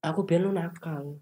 aku 0.00 0.24
biar 0.24 0.40
lu 0.44 0.52
nakal. 0.52 1.20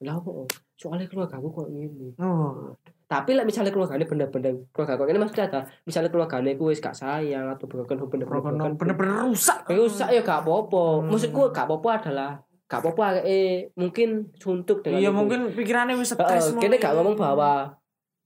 Lah 0.00 0.16
kok 0.16 0.50
soalnya 0.74 1.06
keluarga 1.06 1.38
aku 1.38 1.48
kok 1.52 1.66
ngene. 1.68 2.18
Oh, 2.18 2.74
Tapi 3.04 3.30
lah 3.32 3.44
misalnya 3.44 3.70
keluarganya 3.70 4.02
bener-bener 4.04 4.66
keluarga 4.68 4.96
kok 4.96 5.06
ini 5.06 5.18
maksudnya 5.18 5.46
ada 5.46 5.60
misalnya 5.84 6.10
keluarganya 6.10 6.50
ku 6.54 6.66
wis 6.66 6.78
gak 6.78 6.92
sayang 6.92 7.46
atau 7.48 7.64
bener-bener 7.64 8.02
bener 8.04 8.26
broken 8.26 8.58
bener-bener 8.74 9.22
rusak. 9.22 9.62
rusak 9.64 10.08
ya 10.08 10.20
gak 10.20 10.42
apa-apa. 10.42 10.82
Hmm. 11.00 11.08
Maksudku 11.08 11.40
gak 11.48 11.64
apa-apa 11.64 11.90
adalah 12.00 12.30
gak 12.64 12.80
apa-apa 12.80 13.22
eh 13.22 13.70
mungkin 13.72 14.34
suntuk 14.34 14.82
dengan 14.82 14.98
Iya 14.98 15.08
itu. 15.08 15.14
mungkin 15.14 15.40
pikirannya 15.52 15.94
Heeh, 15.94 16.08
stres. 16.08 16.56
kene 16.56 16.76
gak 16.76 16.90
ngomong 16.92 17.14
bahwa 17.14 17.78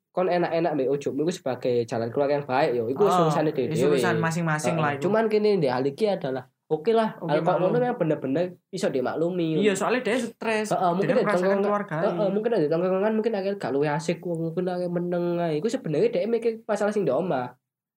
kon 0.09 0.27
enak-enak 0.27 0.73
mbek 0.73 0.89
ujungmu 0.91 1.23
iku 1.23 1.33
sebagai 1.33 1.85
jalan 1.85 2.09
keluar 2.09 2.27
yang 2.29 2.43
baik 2.43 2.71
yo. 2.73 2.89
Iku 2.89 3.03
Oh, 3.03 3.29
urusane 3.29 3.53
dhewe. 3.53 3.71
Itu 3.71 3.87
urusan 3.87 4.17
masing-masing 4.17 4.75
Heeh, 4.75 4.83
lah 4.83 4.91
itu. 4.97 5.03
Cuman 5.05 5.29
kene 5.29 5.59
ndek 5.59 5.71
hal 5.71 5.85
iki 5.85 6.09
adalah 6.09 6.49
oke 6.69 6.91
lah 6.91 7.17
Oke, 7.19 7.31
Hal 7.31 7.39
kok 7.39 7.47
maklum. 7.49 7.61
ngono 7.65 7.77
memang 7.79 7.99
bener-bener 7.99 8.45
iso 8.69 8.87
dimaklumi 8.87 9.57
Iya, 9.59 9.73
soalnya 9.73 10.05
dia 10.05 10.17
stres. 10.19 10.69
Heeh, 10.69 10.91
mungkin 10.91 11.09
dia 11.11 11.17
ada 11.19 11.33
tongkrongan- 11.33 11.65
keluarga. 11.65 11.97
Heeh, 12.03 12.29
mungkin 12.29 12.51
ada 12.53 12.67
tongkrongan 12.67 13.13
mungkin 13.15 13.33
akhirnya 13.35 13.57
gak 13.57 13.73
luwe 13.73 13.89
asik 13.89 14.21
mungkin 14.21 14.65
akhirnya 14.65 14.91
meneng 14.91 15.25
ae. 15.39 15.57
Iku 15.57 15.67
sebenarnya 15.67 16.09
dia 16.11 16.25
mikir 16.25 16.61
masalah 16.63 16.89
sing 16.89 17.03
di 17.03 17.11
omah. 17.11 17.57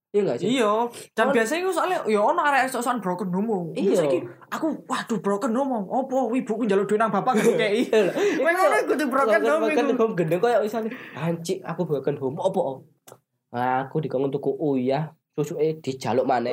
Iya 0.10 0.22
gak 0.26 0.38
sih? 0.40 0.48
Iya, 0.54 0.72
dan 1.14 1.26
Kon- 1.26 1.36
biasanya 1.36 1.62
gue 1.62 1.72
soalnya 1.74 2.00
ya 2.06 2.20
ono 2.22 2.42
arek 2.42 2.68
sok-sokan 2.68 3.00
broken 3.00 3.30
home. 3.30 3.72
Iya. 3.74 3.96
Saiki 3.98 4.20
aku 4.50 4.84
waduh 4.86 5.20
broken 5.20 5.52
home. 5.54 5.72
Opo 5.86 6.32
ibuku 6.32 6.64
njaluk 6.64 6.84
duit 6.86 6.96
nang 6.98 7.08
bapak 7.10 7.32
gak 7.38 7.56
kei. 7.58 7.84
Iya 7.86 8.08
lah. 8.08 8.14
Kowe 8.14 8.52
ngono 8.52 8.76
kudu 8.88 9.04
broken 9.06 9.40
home 9.42 9.62
broken 9.66 9.88
home 9.94 10.14
gendeng 10.14 10.40
koyo 10.40 10.60
misalnya 10.60 10.92
anjing 11.14 11.60
aku 11.62 11.84
broken 11.86 12.16
home 12.18 12.36
opo 12.36 12.84
aku 13.50 13.96
dikongkon 14.00 14.32
tuku 14.32 14.52
uyah 14.54 15.12
susuke 15.32 15.80
dijaluk 15.80 16.28
maneh. 16.28 16.52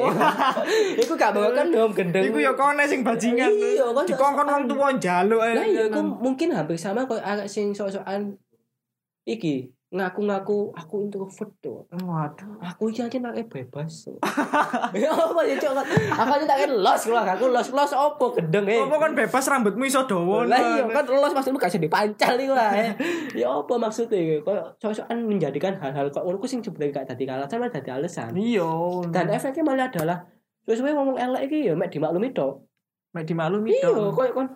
Iku 1.02 1.18
gak 1.18 1.34
broken 1.34 1.74
home 1.74 1.94
gendeng 1.94 2.30
Iku 2.30 2.38
ya 2.38 2.54
kone 2.54 2.86
sing 2.86 3.02
bajingan. 3.02 3.50
Iya, 3.50 3.90
kon 3.90 4.06
Dikongkon 4.06 4.46
wong 4.46 4.64
tuwa 4.70 4.88
njaluk. 4.94 5.42
Lah 5.42 5.66
iya 5.66 5.90
iku 5.90 6.00
mungkin 6.00 6.54
hampir 6.54 6.78
sama 6.78 7.04
koyo 7.10 7.18
arek 7.22 7.50
sing 7.50 7.74
sok-sokan. 7.74 8.38
Iki 9.26 9.77
ngaku-ngaku 9.88 10.68
aku 10.72 10.94
introvert 11.00 11.48
tuh. 11.58 11.88
Waduh. 11.88 12.60
Aku 12.60 12.92
iki 12.92 13.00
aja 13.00 13.16
nake 13.16 13.48
bebas. 13.48 14.04
Ya 14.92 15.08
apa 15.08 15.40
ya 15.44 15.56
cok. 15.56 15.72
Aku 16.12 16.30
aja 16.30 16.44
nake 16.44 16.66
los 16.68 17.00
keluar 17.02 17.24
aku 17.24 17.48
los 17.48 17.72
los 17.72 17.92
opo 17.92 18.32
gendeng 18.32 18.68
eh. 18.68 18.84
Apa 18.84 18.96
kan 18.98 19.12
bebas 19.12 19.48
rambutmu 19.48 19.84
iso 19.84 20.04
dawa. 20.04 20.44
Lah 20.44 20.60
iya 20.76 20.84
kan 20.84 21.04
los 21.04 21.32
maksudmu 21.32 21.56
gak 21.56 21.72
iso 21.72 21.80
dipancal 21.80 22.36
iku 22.36 22.52
lah. 22.52 22.70
eh. 22.74 22.92
Ya 23.32 23.48
apa 23.48 23.74
maksudnya 23.74 24.44
koyo 24.44 24.76
sok-sokan 24.76 25.24
menjadikan 25.24 25.72
hal-hal 25.76 26.12
kok 26.12 26.20
ngono 26.20 26.36
ku 26.36 26.44
sing 26.44 26.60
sebenarnya 26.60 27.00
gak 27.00 27.16
dadi 27.16 27.24
alasan 27.24 27.56
malah 27.56 27.72
dadi 27.72 27.88
alasan. 27.88 28.32
Iya. 28.36 28.68
Dan 29.08 29.32
efeknya 29.32 29.64
malah 29.64 29.88
adalah 29.88 30.18
sesuai 30.64 30.92
ngomong 30.92 31.16
elek 31.16 31.48
iki 31.48 31.64
ya 31.64 31.72
mek 31.72 31.88
dimaklumi 31.88 32.36
tok. 32.36 32.60
mek 33.08 33.24
dimaklumi 33.24 33.72
Iya, 33.72 33.88
dong. 33.88 34.12
koyo 34.12 34.36
kon 34.36 34.48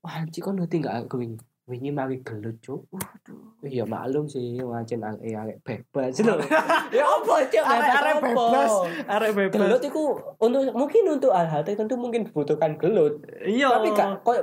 wah 0.00 0.16
anjir 0.16 0.40
kon 0.40 0.56
ngerti 0.56 0.80
gak 0.80 1.04
aku 1.04 1.20
wingi. 1.20 1.36
Wingi 1.62 1.94
mari 1.94 2.18
gelut, 2.26 2.58
Cuk. 2.58 2.90
Waduh. 2.90 3.62
Iya 3.62 3.86
maklum 3.86 4.26
sih, 4.26 4.58
wancen 4.58 4.98
arek 5.06 5.22
arek 5.30 5.58
bebas 5.62 6.18
lho. 6.18 6.34
ya 6.96 7.04
apa, 7.06 7.34
Cuk? 7.46 7.62
Arek-arek 7.62 8.14
apa? 8.18 8.26
bebas. 8.26 8.72
Arek 9.06 9.30
bebas. 9.38 9.60
Gelut 9.62 9.82
itu 9.86 10.02
untuk 10.42 10.60
mungkin 10.74 11.02
untuk 11.14 11.30
hal-hal 11.30 11.62
tertentu 11.62 11.94
mungkin 11.94 12.26
dibutuhkan 12.26 12.74
gelut. 12.74 13.22
Iya. 13.46 13.78
Tapi 13.78 13.88
gak 13.94 14.26
koyo 14.26 14.42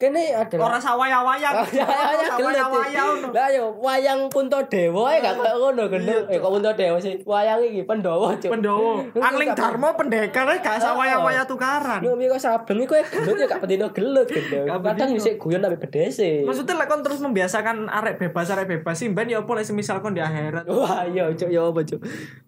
kene 0.00 0.32
adalah 0.32 0.72
ora 0.72 0.78
sawaya-wayang. 0.80 1.54
Sawaya-wayang 1.68 2.32
gelut, 2.40 2.56
Sawaya-waya 2.56 3.02
ngono. 3.04 3.28
Lah 3.36 3.48
yo 3.52 3.64
wayang 3.76 4.20
Puntadewa 4.32 5.12
gak 5.20 5.36
koyo 5.36 5.54
ngono 5.60 5.82
gendeng. 5.92 6.24
Iya, 6.24 6.32
Eh 6.32 6.38
kok 6.40 6.50
Puntadewa 6.56 6.96
sih? 6.96 7.20
Wayang 7.28 7.60
iki 7.68 7.84
Pandhawa, 7.84 8.32
Cuk. 8.40 8.48
Pendowo. 8.48 9.04
Lu 9.12 9.20
Angling 9.20 9.52
Darmo 9.52 9.92
pendekar 9.92 10.48
gak 10.64 10.80
sawaya-waya 10.80 11.44
tukaran. 11.44 12.00
Yo 12.00 12.16
miko 12.16 12.40
sableng 12.40 12.88
iku 12.88 12.96
ya 12.96 13.04
gelut 13.04 13.36
ya 13.36 13.44
gak 13.44 13.60
pendino 13.60 13.86
gelut 13.92 14.24
gendeng. 14.40 14.64
Kadang 14.64 15.10
isih 15.12 15.36
guyon 15.36 15.60
tapi 15.60 15.76
bedese. 15.76 16.48
Maksudnya 16.48 16.80
lek 16.80 16.88
kon 16.88 17.04
terus 17.04 17.20
membiasakan 17.20 17.92
arek 17.92 18.16
bebas 18.16 18.48
arek 18.56 18.72
bebas 18.72 18.96
sih 18.96 19.12
ben 19.12 19.28
ya 19.28 19.44
apa 19.44 19.52
lek 19.52 19.68
semisal 19.68 20.00
kon 20.00 20.16
di 20.16 20.24
akhirat. 20.24 20.64
Wah, 20.64 21.04
iya, 21.04 21.28
Cuk, 21.36 21.52
ya 21.52 21.68
apa, 21.68 21.84
Cuk? 21.84 22.00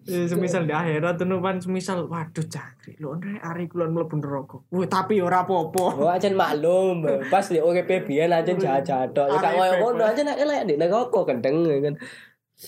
Eh, 0.03 0.27
semisal 0.27 0.67
di 0.67 0.75
akhirat 0.75 1.15
tuh 1.15 1.39
pan 1.39 1.55
semisal 1.63 2.03
waduh 2.11 2.43
cakri 2.43 2.99
lho 2.99 3.15
ndre 3.15 3.39
arek 3.39 3.71
kulon 3.71 3.95
mlebu 3.95 4.19
neraka. 4.19 4.57
Wih 4.75 4.83
tapi 4.91 5.23
ora 5.23 5.47
apa-apa. 5.47 5.85
Oh, 5.95 6.11
aja 6.11 6.27
maklum. 6.27 7.07
Pas 7.31 7.47
di 7.47 7.63
uripe 7.63 8.03
biyen 8.03 8.35
aja 8.35 8.51
jajan 8.51 9.15
tok. 9.15 9.31
Ya 9.31 9.39
Arek 9.39 9.51
koyo 9.55 9.73
ngono 9.79 10.03
aja 10.03 10.21
nek 10.27 10.37
elek 10.43 10.61
di 10.67 10.75
neraka 10.75 11.19
kendeng 11.23 11.63
ya 11.63 11.79
kan. 11.79 11.95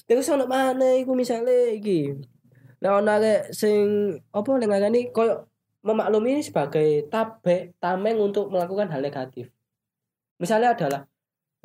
Terus 0.07 0.31
ono 0.31 0.47
mana 0.47 0.95
iku 0.95 1.11
misale 1.11 1.75
iki. 1.75 2.15
Nek 2.79 2.91
ono 3.03 3.09
arek 3.19 3.51
sing 3.51 4.15
apa 4.31 4.49
nek 4.55 4.69
ngarani 4.71 5.01
koyo 5.11 5.51
memaklumi 5.83 6.39
ini 6.39 6.41
sebagai 6.41 7.11
tabe 7.11 7.75
tameng 7.83 8.15
untuk 8.15 8.47
melakukan 8.47 8.87
hal 8.95 9.03
negatif. 9.03 9.51
Misalnya 10.39 10.71
adalah 10.71 11.03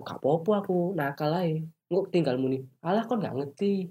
gak 0.02 0.18
apa-apa 0.18 0.66
aku 0.66 0.98
nakal 0.98 1.30
ae. 1.38 1.62
Engko 1.86 2.10
tinggal 2.10 2.42
muni. 2.42 2.58
Alah 2.82 3.06
kon 3.06 3.22
gak 3.22 3.38
ngerti. 3.38 3.86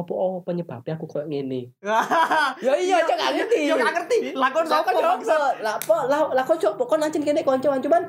Apa 0.00 0.12
oh, 0.16 0.40
penyebabnya 0.40 0.96
aku 0.96 1.04
koyo 1.04 1.28
ngene. 1.28 1.68
Ya 2.66 2.72
iya, 2.76 3.04
cok 3.04 3.16
gak 3.16 3.32
ngerti. 3.36 3.60
Yo 3.68 3.74
gak 3.76 3.92
ngerti. 3.92 4.16
Lakon 4.32 4.64
Lah 4.64 4.80
sapa 4.80 4.90
kok 4.90 5.02
coba? 5.04 5.36
Lah? 5.60 5.76
Lah 6.08 6.20
lah 6.32 6.44
kok 6.44 6.56
coba 6.56 6.82
kon 6.88 7.04
ancen 7.04 7.20
kene 7.20 7.44
kanca 7.44 7.68
cuman 7.76 8.02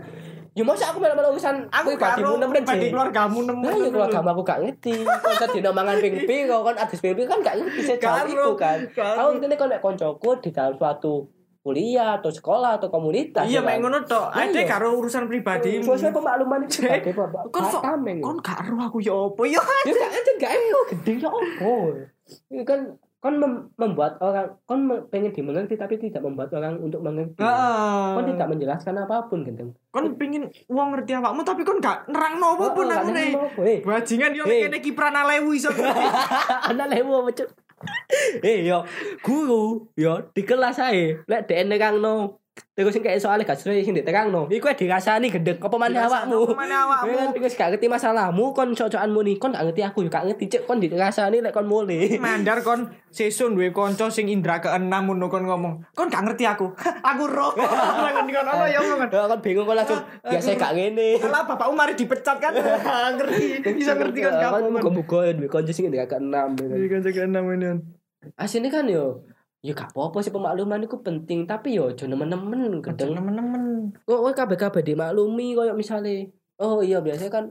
ya 0.51 0.67
masa 0.67 0.91
aku 0.91 1.00
melu-melu 1.00 1.31
urusan 1.31 1.63
Aku 1.71 1.95
karo 1.95 2.36
nemen 2.36 2.63
sih. 2.67 2.91
keluargamu 2.91 3.39
nemu. 3.48 3.63
Nah, 3.63 3.75
ya 3.79 3.89
keluarga 3.91 4.19
aku 4.24 4.41
gak 4.43 4.60
ngerti. 4.63 4.95
Kon 5.03 5.36
sedina 5.36 5.71
mangan 5.75 6.00
ping 6.00 6.15
piro 6.24 6.57
kon 6.63 6.75
adus 6.79 7.00
ping 7.03 7.15
kan 7.27 7.39
gak 7.43 7.55
ngerti 7.60 7.79
sejauh 7.83 8.27
itu 8.27 8.51
kan. 8.55 8.77
Aku 8.95 9.29
ngene 9.39 9.55
kon 9.60 9.67
nek 9.67 9.83
koncoku 9.83 10.29
di 10.39 10.50
dalam 10.55 10.75
suatu 10.79 11.40
kuliah 11.61 12.17
atau 12.17 12.27
sekolah 12.27 12.75
atau 12.75 12.89
komunitas. 12.89 13.45
Iya 13.45 13.61
ya 13.61 13.61
mek 13.61 13.77
kan? 13.77 13.81
ngono 13.83 13.97
tok. 14.03 14.27
Ade 14.29 14.57
iya. 14.57 14.67
karo 14.67 14.97
urusan 14.97 15.25
pribadi. 15.25 15.77
Sesuai 15.77 16.09
pemakluman 16.09 16.65
itu 16.65 16.81
Cek, 16.81 17.05
sebagai 17.05 17.13
bapak. 17.15 17.41
kon 17.49 17.63
tameng. 17.71 18.17
Kon 18.19 18.37
gak 18.39 18.65
ero 18.65 18.77
aku 18.79 18.97
ya 18.97 19.13
apa 19.13 19.43
ya. 19.45 19.61
Ya 19.85 19.93
gak 19.93 20.09
aja 20.11 20.31
gak 20.37 20.51
ero 20.51 20.79
gede 20.89 21.13
ya 21.17 21.29
opo. 21.29 21.73
Ini 22.49 22.63
kan 22.63 22.81
kon 23.21 23.37
mem- 23.37 23.69
membuat 23.77 24.17
orang 24.17 24.57
kon 24.65 24.81
pengen 25.07 25.29
dimengerti 25.29 25.77
tapi 25.77 25.93
tidak 25.95 26.25
membuat 26.25 26.49
orang 26.51 26.81
untuk 26.81 27.05
mengerti. 27.05 27.37
Heeh. 27.37 28.09
Kon 28.11 28.25
tidak 28.25 28.47
menjelaskan 28.49 28.97
apa 28.97 29.29
pun 29.29 29.45
gendeng. 29.45 29.69
Kon 29.87 30.17
pengin 30.17 30.49
wong 30.65 30.87
ngerti 30.91 31.13
awakmu 31.13 31.45
tapi 31.45 31.61
kon 31.61 31.77
gak 31.77 32.09
nerangno 32.09 32.57
apa-apa 32.57 32.81
nang 32.83 33.05
ngene. 33.05 33.37
Eh, 33.61 33.77
Bajingan 33.79 34.33
yo 34.33 34.43
Eh. 34.43 34.65
kene 34.65 34.81
Kipran 34.81 35.13
Alewu 35.13 35.53
iso 35.53 35.69
anak 36.69 36.89
lewu 36.89 37.21
apa 37.21 37.29
cuk? 37.35 37.49
Eh 38.43 38.65
yo 38.65 38.85
guru 39.23 39.88
yo 39.95 40.31
di 40.33 40.41
kelas 40.43 40.79
ae. 40.79 41.21
Lek 41.27 41.47
dhek 41.47 41.65
nerangno 41.67 42.40
terus 42.75 43.00
kayak 43.00 43.15
soalnya 43.20 43.48
gak 43.48 43.63
sesuai 43.63 43.79
sing 43.79 43.96
diterangno 43.96 44.43
iku 44.51 44.67
dirasani 44.75 45.31
gendeng 45.31 45.55
apa 45.63 45.75
maneh 45.79 46.03
awakmu 46.03 46.51
apa 46.51 46.55
maneh 46.60 46.77
awakmu. 46.84 47.15
Kan 47.15 47.29
terus 47.31 47.55
gak 47.55 47.70
ngerti 47.72 47.88
masalahmu 47.88 48.46
kon 48.51 48.75
cok-cokan 48.75 49.08
muni 49.08 49.39
kon 49.39 49.55
gak 49.55 49.63
ngerti 49.72 49.81
aku 49.88 50.03
yo 50.03 50.10
gak 50.12 50.27
ngerti 50.27 50.46
cek 50.51 50.62
kon 50.67 50.84
dirasani 50.84 51.39
lek 51.39 51.55
kon 51.55 51.63
mulai 51.63 52.20
Mandar 52.20 52.60
kon 52.60 52.91
sesun 53.08 53.55
duwe 53.55 53.72
kanca 53.72 54.12
sing 54.12 54.27
indra 54.27 54.60
keenam 54.60 55.08
ngono 55.08 55.31
kon 55.31 55.48
ngomong. 55.48 55.96
Kon 55.96 56.12
gak 56.12 56.27
ngerti 56.27 56.43
aku. 56.43 56.75
aku 57.12 57.24
roh. 57.31 57.55
Kon 58.31 58.48
ono 58.48 58.65
ya 58.67 58.79
ngomong. 58.84 59.08
Kan 59.08 59.39
bingung 59.39 59.63
kon 59.63 59.75
langsung 59.79 60.00
biasa 60.24 60.51
gak 60.60 60.72
ngene. 60.75 61.24
Alah 61.24 61.48
bapakmu 61.48 61.75
mari 61.75 61.96
dipecat 61.96 62.36
kan. 62.36 62.51
ngerti. 63.15 63.63
Bisa 63.63 63.96
ngerti 63.96 64.20
kan 64.27 64.34
Kan 64.36 64.60
kamu. 64.60 64.75
muga-muga 64.75 65.31
duwe 65.36 65.48
kanca 65.48 65.72
sing 65.72 65.88
ndek 65.88 66.08
keenam. 66.08 66.51
ya 66.60 66.67
kan. 66.67 67.00
Kanca 67.00 67.10
keenam 67.15 67.43
ini. 67.55 67.72
Asine 68.36 68.67
kan 68.67 68.86
yo 68.91 69.24
ya 69.61 69.71
gak 69.71 69.91
apa-apa 69.91 70.19
sih 70.19 70.29
pemakluman 70.29 70.81
itu 70.81 70.97
penting 70.99 71.45
tapi 71.45 71.73
yo 71.73 71.87
aja 71.87 72.03
nemen-nemen 72.03 72.81
gedeng 72.81 73.13
Temen-temen. 73.13 73.93
kok 73.99 74.19
kowe 74.19 74.31
kabeh-kabeh 74.31 74.81
dimaklumi 74.83 75.53
koyo 75.53 75.73
misale 75.73 76.33
oh 76.57 76.81
iya 76.81 76.97
biasanya 76.97 77.29
kan 77.31 77.45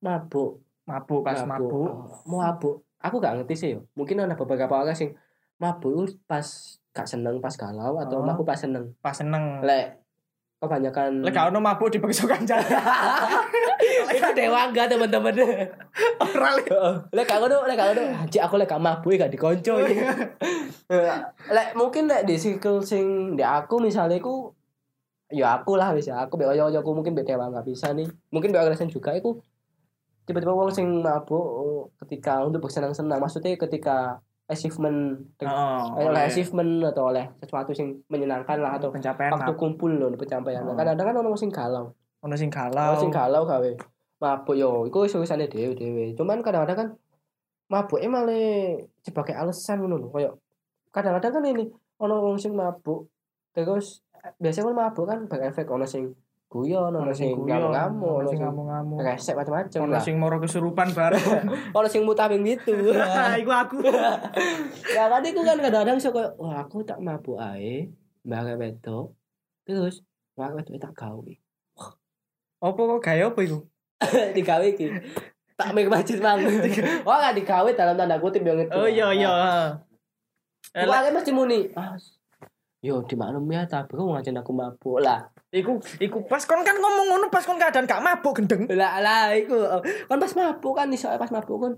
mabuk 0.00 0.60
Mabuk 0.84 1.20
pas 1.20 1.40
mabuk. 1.42 1.88
Oh, 1.88 2.20
mau 2.26 2.40
mabuk 2.40 2.84
aku 2.98 3.16
gak 3.18 3.40
ngerti 3.40 3.54
sih 3.54 3.70
yo 3.72 3.88
mungkin 3.92 4.20
ada 4.20 4.32
beberapa 4.34 4.72
orang 4.74 4.92
sing 4.92 5.16
mabuk 5.56 6.12
pas 6.24 6.44
gak 6.90 7.04
seneng 7.06 7.40
pas 7.40 7.52
galau 7.52 7.96
atau 7.98 8.20
Oh. 8.20 8.22
mabuk 8.22 8.44
pas 8.44 8.56
seneng 8.56 8.92
Pas 8.98 9.12
seneng. 9.12 9.60
lek 9.60 10.03
kebanyakan 10.66 11.22
Lek 11.22 11.36
ono 11.36 11.58
mabuk 11.60 11.92
dibekso 11.92 12.24
kancan. 12.24 12.58
itu 14.16 14.30
dewa 14.32 14.68
enggak 14.68 14.88
teman-teman. 14.90 15.34
Ora 16.20 16.50
lek. 16.56 16.68
lek 17.12 17.24
gak 17.28 17.38
ngono 17.38 17.68
lek 17.68 17.76
gak 17.76 17.88
ngono 17.92 18.02
anjir 18.24 18.40
aku 18.42 18.54
lek 18.56 18.68
gak 18.68 18.82
mabuk 18.82 19.14
gak 19.14 19.32
dikonco. 19.32 19.74
Iki 19.84 19.96
lek 21.52 21.68
mungkin 21.76 22.08
lek 22.08 22.24
di 22.24 22.36
circle 22.40 22.80
sing 22.80 23.36
di 23.36 23.44
aku 23.44 23.80
misalnya 23.80 24.16
aku 24.16 24.52
ya 25.32 25.60
aku 25.60 25.76
lah 25.76 25.92
bisa 25.96 26.20
aku 26.20 26.36
be 26.38 26.46
oyo 26.46 26.68
aku 26.68 26.90
mungkin 26.92 27.12
beda 27.12 27.36
nggak 27.36 27.66
bisa 27.68 27.92
nih. 27.92 28.08
Mungkin 28.32 28.50
be 28.50 28.58
orang 28.58 28.76
juga 28.90 29.14
aku 29.14 29.40
tiba-tiba 30.24 30.56
wong 30.56 30.72
sing 30.72 30.88
mabuk 31.04 31.36
oh, 31.36 31.92
ketika 32.04 32.40
untuk 32.40 32.64
bersenang-senang 32.64 33.20
maksudnya 33.20 33.60
ketika 33.60 34.24
achievement 34.44 35.16
Heeh. 35.40 35.82
oleh 36.04 36.22
achievement 36.28 36.84
atau 36.92 37.08
oleh 37.08 37.24
sesuatu 37.40 37.72
sing 37.72 37.96
menyenangkan 38.12 38.60
lah 38.60 38.76
atau 38.76 38.92
pencapaian 38.92 39.32
waktu 39.32 39.56
kumpul 39.56 39.88
loh 39.88 40.12
pencapaian 40.12 40.60
Oh. 40.60 40.76
kadang-kadang 40.76 41.16
kan 41.16 41.16
orang 41.24 41.40
sing 41.40 41.48
galau 41.48 41.88
ono 42.20 42.34
sing 42.36 42.52
orang 42.52 42.72
galau. 42.72 43.00
sing 43.00 43.10
galau 43.12 43.42
gawe 43.48 43.70
mabuk 44.20 44.56
yo 44.56 44.84
iku 44.88 45.08
urusannya 45.08 45.48
dhewe 45.48 45.72
dhewe 45.72 46.12
cuman 46.12 46.44
kadang-kadang 46.44 46.76
kan 46.76 46.88
mabuknya 47.72 48.08
malah 48.12 48.76
sebagai 49.00 49.32
alasan 49.32 49.80
ngono 49.80 49.96
lho 50.00 50.08
koyo 50.12 50.30
kadang-kadang 50.92 51.40
kan 51.40 51.44
ini 51.48 51.64
ono 52.00 52.20
wong 52.20 52.36
sing 52.36 52.52
mabuk 52.52 53.08
terus 53.56 54.04
biasanya 54.40 54.72
kan 54.72 54.76
mabuk 54.76 55.04
kan 55.08 55.18
berefek 55.24 55.68
ono 55.68 55.88
sing 55.88 56.12
guyon 56.54 56.94
ono 56.94 57.10
sing 57.10 57.34
guyon, 57.34 57.66
ngamuk-ngamuk 57.66 58.12
ono 58.14 58.28
sing 58.30 58.38
ngamuk-ngamuk. 58.38 58.98
resek 59.02 59.34
macam-macam 59.34 59.80
Ono 59.82 59.98
sing 59.98 60.14
moro 60.16 60.36
kesurupan 60.38 60.88
bareng. 60.88 61.26
ono 61.76 61.86
sing 61.86 62.06
mutawing 62.06 62.46
gitu 62.46 62.94
Iku 63.42 63.50
aku. 63.50 63.82
ya 64.94 65.10
kan 65.10 65.18
iku 65.20 65.42
kan 65.42 65.58
kadang-kadang 65.58 65.98
sok 65.98 66.14
koyo 66.14 66.30
wah 66.36 66.62
aku 66.62 66.80
tak 66.80 66.98
mabuk 66.98 67.34
ae 67.36 67.90
mbak 68.22 68.54
wedok 68.54 69.10
terus 69.62 70.06
mbak 70.32 70.54
wedok 70.54 70.78
tak 70.78 70.94
gawe 70.94 71.32
Apa 72.62 72.80
kok 72.80 73.02
gaya 73.02 73.26
apa 73.26 73.40
iku? 73.42 73.58
digawe 74.30 74.64
iki 74.64 74.86
tak 75.54 75.70
mikir 75.70 75.88
masjid 75.88 76.18
mang 76.18 76.38
oh 77.02 77.16
gak 77.16 77.34
digawe 77.34 77.70
dalam 77.72 77.94
tanda 77.94 78.16
kutip 78.16 78.40
yang 78.40 78.56
ngerti 78.56 78.72
Oh 78.72 78.86
iya 78.86 79.10
iya. 79.10 79.30
Eh, 80.70 80.82
lek- 80.82 80.90
Pokoknya 80.90 81.10
mesti 81.12 81.30
muni. 81.30 81.60
Ah, 81.72 81.94
yo 82.84 83.00
dimaklumi 83.08 83.56
ya 83.56 83.64
ta 83.64 83.88
bro 83.88 84.12
ngajen 84.12 84.36
aku 84.36 84.52
mabuk 84.52 85.00
lah 85.00 85.24
Iku 85.54 85.78
iku 86.02 86.20
pas 86.28 86.42
kon 86.44 86.60
kan 86.60 86.76
ngomong 86.76 87.06
ngono 87.14 87.26
pas 87.32 87.46
kon 87.46 87.56
keadaan 87.56 87.86
gak 87.88 88.02
mabuk 88.04 88.42
gendeng. 88.42 88.68
lah 88.76 89.00
lah 89.00 89.32
iku 89.32 89.56
kan 90.10 90.18
pas 90.20 90.32
mabuk 90.36 90.76
kan 90.76 90.92
iso 90.92 91.08
pas 91.16 91.30
mabuk 91.32 91.56
kan 91.64 91.72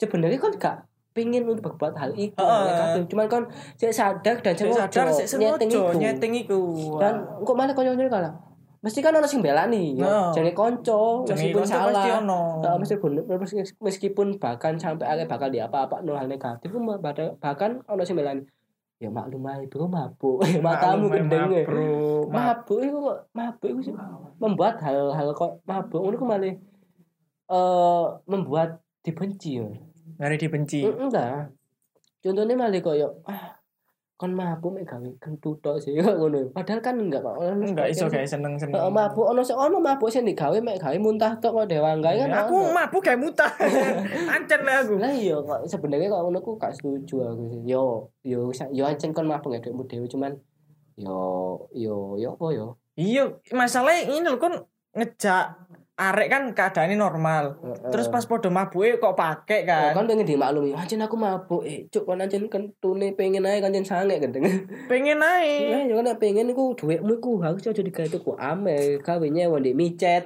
sebenarnya 0.00 0.38
kan 0.40 0.52
gak 0.56 0.76
pingin 1.12 1.44
untuk 1.44 1.74
berbuat 1.74 1.92
hal 1.98 2.14
itu 2.16 2.38
kabeh. 2.38 3.04
cuman 3.08 3.26
kan 3.28 3.42
sik 3.76 3.92
sadar 3.92 4.40
dan 4.40 4.54
Sik 4.56 4.72
sengaja 4.72 4.88
sadar 4.88 5.12
sik 5.12 5.36
nyeting 5.42 5.68
iku. 5.74 5.92
nyeting 5.98 6.32
iku. 6.46 6.60
dan 7.02 7.24
kok 7.44 7.56
malah 7.58 7.74
konco-konco 7.76 8.08
kalah 8.08 8.32
mesti 8.84 9.02
kan 9.02 9.10
ono 9.18 9.26
sing 9.26 9.42
belani 9.42 9.98
ya 9.98 10.30
jenenge 10.30 10.54
konco 10.54 11.26
meskipun 11.26 11.66
konco 11.66 11.66
pasti 11.66 11.74
salah 11.74 12.22
ono. 12.22 12.40
Meskipun 12.78 13.10
meskipun 13.82 14.26
bahkan 14.38 14.78
sampai 14.78 15.04
akhirnya 15.10 15.26
bakal 15.26 15.48
di 15.50 15.58
apa-apa 15.58 16.06
no 16.06 16.14
hal 16.14 16.30
negatif 16.30 16.70
pun 16.70 16.86
bahkan 17.02 17.34
bahkan 17.42 17.70
ono 17.90 18.06
sing 18.06 18.14
belani 18.14 18.46
ya 18.96 19.12
maklum 19.12 19.44
ae 19.44 19.68
bro 19.68 19.86
mabuk 19.92 20.40
matamu 20.64 21.12
Maklum, 21.12 21.12
gendeng 21.12 21.46
ya. 21.52 21.64
Mabuk 22.32 22.78
itu 22.80 22.96
kok 22.96 23.18
mabuk 23.36 23.68
itu 23.68 23.80
sih 23.92 23.94
membuat 24.40 24.80
hal-hal 24.80 25.28
kok 25.36 25.60
mabuk 25.68 26.00
ngono 26.00 26.16
ku 26.16 26.24
malah 26.24 26.54
eh 27.46 28.04
membuat 28.24 28.80
dibenci 29.04 29.60
ya. 29.60 29.68
Mari 30.16 30.40
dibenci. 30.40 30.82
Enggak. 30.82 31.52
Contohnya 32.24 32.54
malah 32.56 32.80
koyo 32.80 33.20
ah 33.28 33.60
kon 34.16 34.32
mabuk 34.32 34.72
mek 34.72 34.88
gawe 34.88 35.08
kentut 35.20 35.60
tok 35.60 35.76
sih 35.76 35.92
kok 36.00 36.16
ngono. 36.20 36.48
Padahal 36.56 36.80
kan 36.80 36.96
enggak. 36.96 37.20
Ono 37.20 37.60
Enggak 37.60 37.92
iso 37.92 38.08
kayak 38.08 38.24
seneng-seneng. 38.24 38.72
Heeh, 38.72 38.88
mabuk 38.88 39.28
ono 39.28 39.44
sik 39.44 39.60
ono 39.60 39.76
mabuk 39.76 40.08
sing 40.08 40.24
digawe 40.24 40.56
mek 40.64 40.80
gawe 40.80 40.96
muntah 40.96 41.36
tok 41.36 41.52
kok 41.52 41.68
dewanggae 41.68 42.24
kan. 42.24 42.32
aku 42.32 42.56
mabuk 42.72 43.04
kayak 43.04 43.20
muta. 43.20 43.44
Ancen 44.34 44.64
lah 44.64 44.80
aku. 44.80 44.96
Lah 44.96 45.12
iya 45.12 45.36
kok 45.36 45.68
sebenarnya 45.68 46.08
kok 46.08 46.22
ngono 46.24 46.38
ku 46.40 46.56
gak 46.56 46.72
setuju 46.72 47.28
aku 47.28 47.42
sih. 47.52 47.60
Yo 47.68 48.08
yo 48.24 48.48
yo 48.72 48.82
ancen 48.88 49.12
kon 49.12 49.28
mabuk 49.28 49.52
gak 49.52 49.68
dekmu 49.68 49.84
dhewe 49.84 50.08
cuman 50.08 50.32
yo 50.96 51.20
yo 51.76 52.16
yo 52.16 52.32
apa 52.40 52.46
yo. 52.56 52.66
Iya, 52.96 53.28
masalahnya 53.52 54.08
ini 54.08 54.24
loh 54.24 54.40
kon 54.40 54.56
ngejak 54.96 55.65
arek 55.96 56.28
kan 56.28 56.42
keadaannya 56.52 57.00
normal. 57.00 57.56
Heeh. 57.56 57.88
Terus 57.88 58.12
pas 58.12 58.20
podo 58.28 58.52
mabuke 58.52 59.00
kok 59.00 59.16
pakai 59.16 59.64
Oh, 59.64 59.68
kan. 59.68 59.92
kan 59.96 60.04
pengen 60.04 60.28
dimaklumi, 60.28 60.76
ancen 60.76 61.00
aku 61.00 61.16
mabuk, 61.16 61.64
eh 61.64 61.88
cuk 61.88 62.04
kan 62.04 62.20
ancen 62.20 62.52
kan 62.52 62.68
tune 62.78 63.16
pengen 63.16 63.48
ae 63.48 63.64
kancen 63.64 63.80
sange 63.80 64.20
gendeng. 64.20 64.44
Pengen 64.92 65.16
naik. 65.16 65.72
Ya 65.72 65.78
yo 65.88 65.96
kan 65.96 66.12
pengen 66.20 66.52
iku 66.52 66.76
dhuwitmu 66.76 67.16
iku 67.16 67.40
harus 67.40 67.64
aja 67.64 67.80
digawe 67.80 68.12
tuku 68.12 68.36
ame, 68.36 69.00
gawe 69.00 69.24
nyewa 69.24 69.56
ndek 69.56 69.72
micet. 69.72 70.24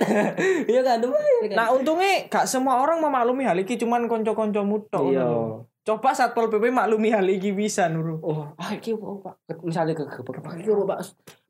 Iya 0.67 0.83
kan 0.83 0.99
tuh. 0.99 1.15
Nah 1.55 1.71
untungnya 1.71 2.27
gak 2.27 2.50
semua 2.50 2.83
orang 2.83 2.99
memaklumi 2.99 3.47
hal 3.47 3.59
iki 3.62 3.79
cuman 3.79 4.11
konco-koncomu 4.11 4.91
tok. 4.91 5.15
iya. 5.15 5.27
Coba 5.81 6.12
Satpol 6.12 6.53
PP 6.53 6.69
maklumi 6.75 7.09
hal 7.09 7.25
iki 7.25 7.57
bisa 7.57 7.89
nuru. 7.89 8.21
Oh, 8.21 8.53
ah 8.59 8.71
iki 8.75 8.93
Pak? 8.93 9.65
Misalnya 9.65 9.97
ke 9.97 10.05
ke 10.05 10.21
Pak 10.21 10.61
iki 10.61 10.69
Pak? 10.69 10.99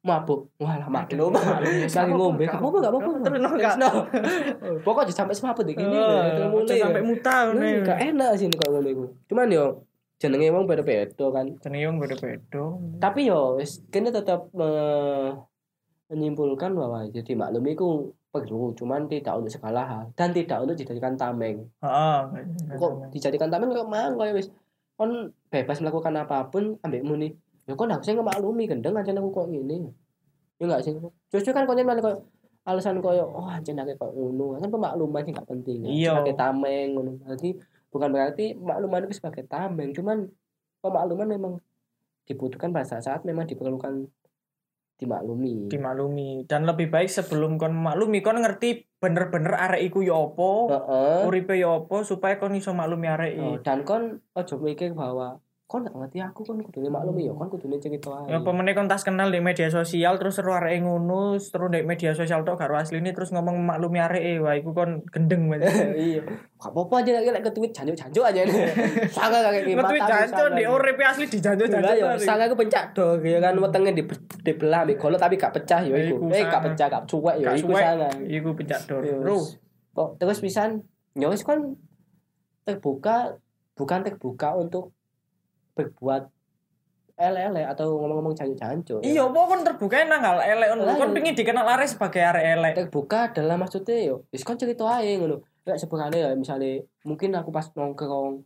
Mabuk. 0.00 0.48
Wah, 0.56 0.80
lah 0.80 0.88
maklum. 0.88 1.36
Lagi 1.36 2.12
ngombe. 2.12 2.48
Gak 2.48 2.56
apa-apa, 2.56 2.76
gak 2.80 2.92
apa-apa. 2.92 3.10
Terus 3.20 3.38
no, 3.38 3.50
gak. 3.54 3.74
no. 3.76 3.88
Pokoknya 4.86 5.12
sampai 5.12 5.36
semaput 5.36 5.68
iki 5.68 5.84
ini. 5.84 5.92
Eh, 5.92 6.48
mulai. 6.48 6.72
aja 6.72 6.88
sampai 6.88 7.02
muta 7.04 7.34
Nah, 7.52 7.52
ngene. 7.52 7.84
Gak 7.84 7.98
enak 8.08 8.30
sih 8.40 8.48
kok 8.48 8.68
ngono 8.68 8.88
iku. 8.88 9.04
Cuman 9.28 9.52
yo 9.52 9.84
jenenge 10.16 10.48
wong 10.48 10.64
beda-beda 10.64 11.26
kan. 11.28 11.46
Jenenge 11.60 11.84
wong 11.92 11.98
beda-beda. 12.00 12.64
tapi 12.96 13.28
yo 13.28 13.60
wis 13.60 13.84
kene 13.88 14.08
tetap 14.08 14.48
me- 14.52 15.36
menyimpulkan 16.08 16.74
bahwa 16.74 17.06
jadi 17.06 17.38
maklum 17.38 17.64
itu 17.68 17.88
perlu 18.30 18.74
cuman 18.74 19.06
tidak 19.06 19.38
untuk 19.38 19.50
segala 19.50 19.82
hal 19.82 20.02
dan 20.14 20.30
tidak 20.30 20.58
untuk 20.58 20.74
dijadikan 20.74 21.14
tameng 21.14 21.66
kok 22.72 23.10
dijadikan 23.10 23.46
tameng 23.46 23.70
kok 23.70 23.86
mang 23.86 24.14
kok 24.14 24.30
wis 24.30 24.50
kon 24.94 25.30
bebas 25.48 25.78
melakukan 25.78 26.14
apa 26.16 26.46
pun 26.46 26.78
ambekmu 26.82 27.14
nih 27.14 27.30
ya 27.70 27.78
kon 27.78 27.94
harusnya 27.94 28.18
ngemaklumi 28.18 28.66
gendeng 28.66 28.98
aja 28.98 29.14
aku 29.14 29.30
kok 29.30 29.46
gini 29.46 29.86
ya 30.58 30.66
enggak 30.66 30.82
sih. 30.82 30.92
Justru 31.30 31.54
kan 31.54 31.64
konten 31.70 31.86
malah 31.86 32.02
kok 32.02 32.26
alasan 32.66 32.98
koyo 32.98 33.30
oh 33.30 33.46
anjir 33.46 33.78
aku 33.78 33.94
kok 33.94 34.10
ngono. 34.10 34.58
Kan 34.58 34.68
pemakluman 34.68 35.22
sih 35.22 35.32
gak 35.32 35.46
penting 35.46 35.78
Iya. 35.86 36.18
sebagai 36.18 36.34
tameng 36.34 36.98
ngono. 36.98 37.10
Berarti 37.22 37.54
bukan 37.88 38.08
berarti 38.10 38.44
makluman 38.58 39.06
itu 39.06 39.14
sebagai 39.22 39.46
tameng 39.46 39.94
cuman 39.94 40.26
pemakluman 40.82 41.28
memang 41.30 41.52
dibutuhkan 42.26 42.74
pada 42.74 42.98
saat 42.98 43.22
memang 43.22 43.46
diperlukan 43.46 44.10
dimaklumi. 45.00 45.72
Dimaklumi. 45.72 46.44
Dan 46.44 46.68
lebih 46.68 46.92
baik 46.92 47.08
sebelum 47.08 47.56
kon 47.56 47.72
maklumi 47.72 48.20
kon 48.20 48.36
ngerti 48.36 48.84
bener-bener 49.00 49.56
arek 49.56 49.88
iku 49.88 50.04
ya 50.04 50.12
apa, 50.12 50.52
Heeh. 50.68 51.18
uripe 51.24 51.56
ya 51.56 51.72
apa 51.72 52.04
supaya 52.04 52.36
kon 52.36 52.52
iso 52.52 52.76
maklumi 52.76 53.08
arek 53.08 53.32
Oh, 53.40 53.56
dan 53.64 53.88
kon 53.88 54.20
ojo 54.36 54.54
mikir 54.60 54.92
bahwa 54.92 55.40
kon 55.70 55.86
gak 55.86 55.94
ngerti 55.94 56.18
aku 56.18 56.42
kon 56.42 56.58
kudune 56.66 56.90
maklumi 56.90 57.30
ya 57.30 57.32
kon 57.38 57.46
kudune 57.46 57.78
cerita 57.78 58.10
ae. 58.10 58.34
Ya 58.34 58.42
apa 58.42 58.50
meneh 58.50 58.74
kon 58.74 58.90
tas 58.90 59.06
kenal 59.06 59.30
di 59.30 59.38
media 59.38 59.70
sosial 59.70 60.18
terus 60.18 60.42
seru 60.42 60.50
arek 60.50 60.82
ngono, 60.82 61.38
terus 61.38 61.70
di 61.70 61.86
media 61.86 62.10
sosial 62.10 62.42
tok 62.42 62.58
karo 62.58 62.74
asline 62.74 63.14
terus 63.14 63.30
ngomong 63.30 63.54
maklumi 63.62 64.02
arek 64.02 64.42
wah 64.42 64.58
iku 64.58 64.74
kon 64.74 65.06
gendeng 65.14 65.46
banget. 65.46 65.70
iya. 65.94 66.26
Gak 66.58 66.74
apa-apa 66.74 67.06
aja 67.06 67.22
lagi 67.22 67.30
lek 67.30 67.42
ke-tweet 67.46 67.70
janjuk-janjuk 67.70 68.24
aja. 68.26 68.40
Kayak 69.14 69.62
gini. 69.62 69.78
Ngetweet 69.78 70.02
jancuk 70.10 70.48
di 70.58 70.64
uripe 70.66 71.02
asli 71.06 71.24
dijanjuk-janjuk. 71.30 71.94
ya, 72.02 72.18
sangat 72.18 72.50
aku 72.50 72.66
pencak 72.66 72.90
dong 72.90 73.22
ya 73.22 73.38
kan 73.38 73.54
wetenge 73.54 73.90
di 73.94 74.02
dibelah 74.42 74.82
ambek 74.82 74.98
golok 74.98 75.22
tapi 75.22 75.38
gak 75.38 75.54
pecah 75.54 75.86
ya 75.86 75.94
iku. 75.94 76.18
Eh 76.34 76.50
gak 76.50 76.66
pecah 76.66 76.86
gak 76.90 77.06
cuek 77.06 77.36
ya 77.46 77.54
iku 77.54 77.70
sangat. 77.78 78.18
Iku 78.26 78.58
pencak 78.58 78.90
dor. 78.90 79.06
Bro, 79.06 79.38
Kok 79.94 80.18
terus 80.18 80.42
pisan 80.42 80.82
ya 81.14 81.30
wis 81.30 81.46
kan 81.46 81.78
terbuka 82.66 83.38
bukan 83.78 84.02
terbuka 84.02 84.58
untuk 84.58 84.98
berbuat 85.72 86.22
ele-ele 87.16 87.62
atau 87.62 88.00
ngomong-ngomong 88.00 88.32
janjuk-janjuk. 88.32 89.04
iya 89.04 89.20
apa 89.20 89.36
kon 89.36 89.60
terbuka 89.60 90.00
nang 90.04 90.24
hal 90.24 90.40
elek 90.40 90.72
ngono. 90.72 90.82
Lah, 90.84 90.96
Kon 90.96 91.12
iya. 91.12 91.14
pengin 91.14 91.34
dikenal 91.36 91.66
arek 91.68 91.88
sebagai 91.90 92.22
arek 92.24 92.44
elek. 92.56 92.72
terbuka 92.78 93.28
adalah 93.28 93.56
maksudnya 93.56 93.96
yo 94.00 94.24
wis 94.28 94.40
kan 94.40 94.56
cerita 94.56 94.88
aja 94.88 95.04
ngono 95.14 95.44
kayak 95.60 95.76
sebenarnya 95.76 96.18
ya 96.18 96.30
misalnya 96.32 96.80
mungkin 97.04 97.36
aku 97.36 97.52
pas 97.52 97.68
nongkrong 97.70 98.40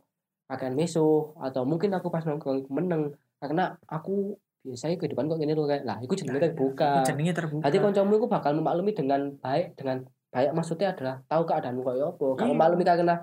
akan 0.45 0.71
meso 0.75 1.31
atau 1.39 1.63
mungkin 1.63 1.89
aku 1.89 2.11
pas 2.11 2.21
nongkrong 2.21 2.67
meneng 2.67 3.15
karena 3.39 3.79
aku 3.87 4.35
biasanya 4.61 4.99
kehidupan 4.99 5.25
kok 5.25 5.39
gini 5.39 5.53
loh 5.53 5.65
kayak 5.65 5.87
lah 5.87 5.97
itu 6.01 6.11
jenenge 6.11 6.41
terbuka 6.43 7.05
jenenge 7.07 7.31
terbuka. 7.31 7.63
nanti 7.63 7.77
kancamu 7.79 8.13
itu 8.13 8.27
bakal 8.27 8.51
memaklumi 8.51 8.91
dengan 8.91 9.21
baik 9.39 9.77
dengan 9.79 10.03
baik 10.29 10.51
maksudnya 10.51 10.91
adalah 10.91 11.23
tahu 11.23 11.47
keadaanmu 11.47 11.79
kayak 11.79 12.11
apa 12.11 12.25
kalau 12.35 12.43
Iya. 12.43 12.51
memaklumi 12.51 12.83
karena 12.83 13.15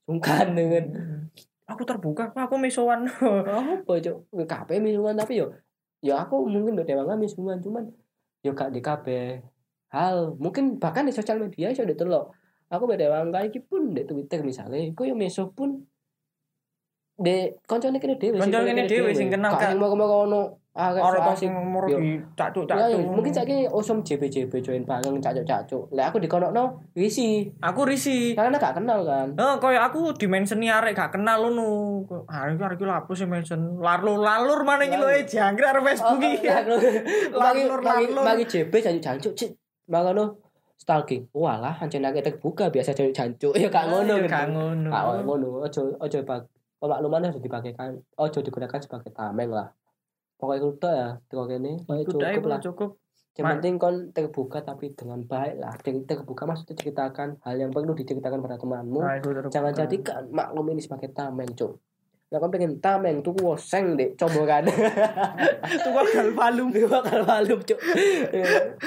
sungkan 0.00 0.46
dengan 0.56 0.84
aku 1.64 1.82
terbuka, 1.84 2.30
aku 2.32 2.56
mesowan. 2.60 3.08
apa 3.84 3.92
cok 4.00 4.16
kabeh 4.44 4.76
misuan 4.80 5.16
tapi 5.16 5.40
yo 5.40 5.52
ya 6.04 6.20
aku 6.20 6.44
mungkin 6.44 6.76
udah 6.76 6.84
dewa 6.84 7.16
misuan 7.16 7.60
cuman 7.60 7.88
yo 8.44 8.52
gak 8.52 8.72
di 8.72 8.80
kabeh. 8.84 9.40
Hal 9.94 10.36
mungkin 10.36 10.76
bahkan 10.76 11.08
di 11.08 11.12
sosial 11.14 11.40
media 11.40 11.72
iso 11.72 11.86
ditelok. 11.86 12.34
Aku 12.68 12.84
beda 12.84 13.08
dewa 13.08 13.40
iki 13.44 13.62
pun 13.62 13.94
di 13.96 14.04
Twitter 14.04 14.44
misalnya 14.44 14.80
aku 14.92 15.08
yo 15.08 15.16
meso 15.16 15.48
pun. 15.52 15.80
De 17.14 17.54
koncone 17.70 18.02
kene 18.02 18.18
dhewe 18.18 18.42
sing 18.42 18.50
Koncone 18.50 18.66
kene 18.74 18.90
dhewe 18.90 19.10
sing 19.14 19.30
kenal, 19.30 19.54
gak 19.54 19.70
Kak. 19.70 19.70
sing 19.70 19.78
mau 19.78 20.26
ono 20.26 20.63
ah 20.74 20.90
Ora 20.90 21.22
ah, 21.22 21.30
sing 21.38 21.54
moro 21.54 21.86
yo. 21.86 22.02
di 22.02 22.18
cacuk 22.34 22.66
Ya, 22.66 22.90
cacuk. 22.90 23.06
mungkin 23.06 23.30
saiki 23.30 23.70
osom 23.70 24.02
JB-JB 24.02 24.50
join 24.58 24.82
bareng 24.82 25.22
cacuk-cacuk. 25.22 25.86
Lah 25.94 26.10
aku 26.10 26.18
dikonokno 26.18 26.82
risi. 26.98 27.46
aku 27.62 27.86
risi. 27.86 28.34
Karena 28.34 28.58
gak 28.58 28.82
kenal 28.82 29.06
kan. 29.06 29.38
Eh, 29.38 29.54
koyo 29.62 29.78
aku 29.78 30.10
dimenseni 30.18 30.66
arek 30.66 30.98
gak 30.98 31.14
kenal 31.14 31.46
ngono. 31.46 32.02
Ah, 32.26 32.50
iki 32.50 32.58
arek 32.58 32.82
iki 32.82 32.90
apa 32.90 33.06
sih 33.14 33.22
mention? 33.22 33.78
Larlur-larlur 33.78 34.66
mana 34.66 34.82
iki 34.82 34.98
lho 34.98 35.06
eh 35.06 35.22
jangkrik 35.22 35.70
arek 35.70 35.82
Facebook 35.94 36.18
iki. 36.18 36.42
Magi 36.42 36.90
Larlur, 37.38 37.78
larlur. 37.78 38.24
magi 38.26 38.44
JB 38.50 38.72
jancuk-jancuk 38.74 39.32
cik. 39.38 39.50
Makanya 39.86 40.26
stalking. 40.74 41.30
Walah 41.30 41.78
ancen 41.78 42.02
akeh 42.02 42.18
terbuka 42.18 42.74
biasa 42.74 42.90
jancuk-jancuk. 42.92 43.54
Ya 43.54 43.70
gak 43.70 43.94
ngono. 43.94 44.18
Ya, 44.18 44.26
gitu. 44.26 44.34
Gak 44.34 44.46
ngono. 44.50 44.90
Gak 44.90 45.04
ngono. 45.22 45.48
Ojo 45.62 45.80
ojo 46.02 46.18
bag 46.26 46.42
pemakluman 46.82 47.22
harus 47.22 47.38
dipakaikan 47.38 47.94
ojo 48.18 48.38
digunakan 48.42 48.82
sebagai 48.82 49.14
tameng 49.14 49.54
lah. 49.54 49.70
Pokoknya 50.36 50.60
itu 50.60 50.70
tok 50.76 50.92
ya, 50.92 51.08
kene. 51.46 51.72
Pokoknya 51.82 52.02
Udah 52.04 52.30
cukup 52.34 52.48
lah. 52.50 52.60
cukup. 52.60 52.90
Yang 53.34 53.46
penting 53.58 53.74
kon 53.82 53.96
terbuka 54.14 54.62
tapi 54.62 54.94
dengan 54.94 55.18
baik 55.26 55.58
lah. 55.58 55.74
Ter- 55.82 56.06
Terbuka 56.06 56.46
maksudnya 56.46 56.78
ceritakan 56.78 57.42
hal 57.42 57.56
yang 57.58 57.74
perlu 57.74 57.90
diceritakan 57.90 58.38
pada 58.38 58.54
temanmu. 58.54 59.00
Nah. 59.02 59.18
Jangan 59.50 59.74
jadikan 59.74 60.30
maklum 60.30 60.70
ini 60.70 60.78
sebagai 60.78 61.10
tameng, 61.10 61.50
cuk. 61.50 61.82
Lah 62.30 62.38
kon 62.38 62.54
pengen 62.54 62.78
tameng 62.78 63.26
tuh 63.26 63.34
woseng 63.42 63.98
dek 63.98 64.14
cobokan. 64.14 64.70
Itu 65.66 65.88
kok 65.94 66.04
gal 66.14 66.30
palung. 66.30 66.70
Dia 66.70 66.86
bakal 66.86 67.26
malum, 67.26 67.58
cuk. 67.58 67.78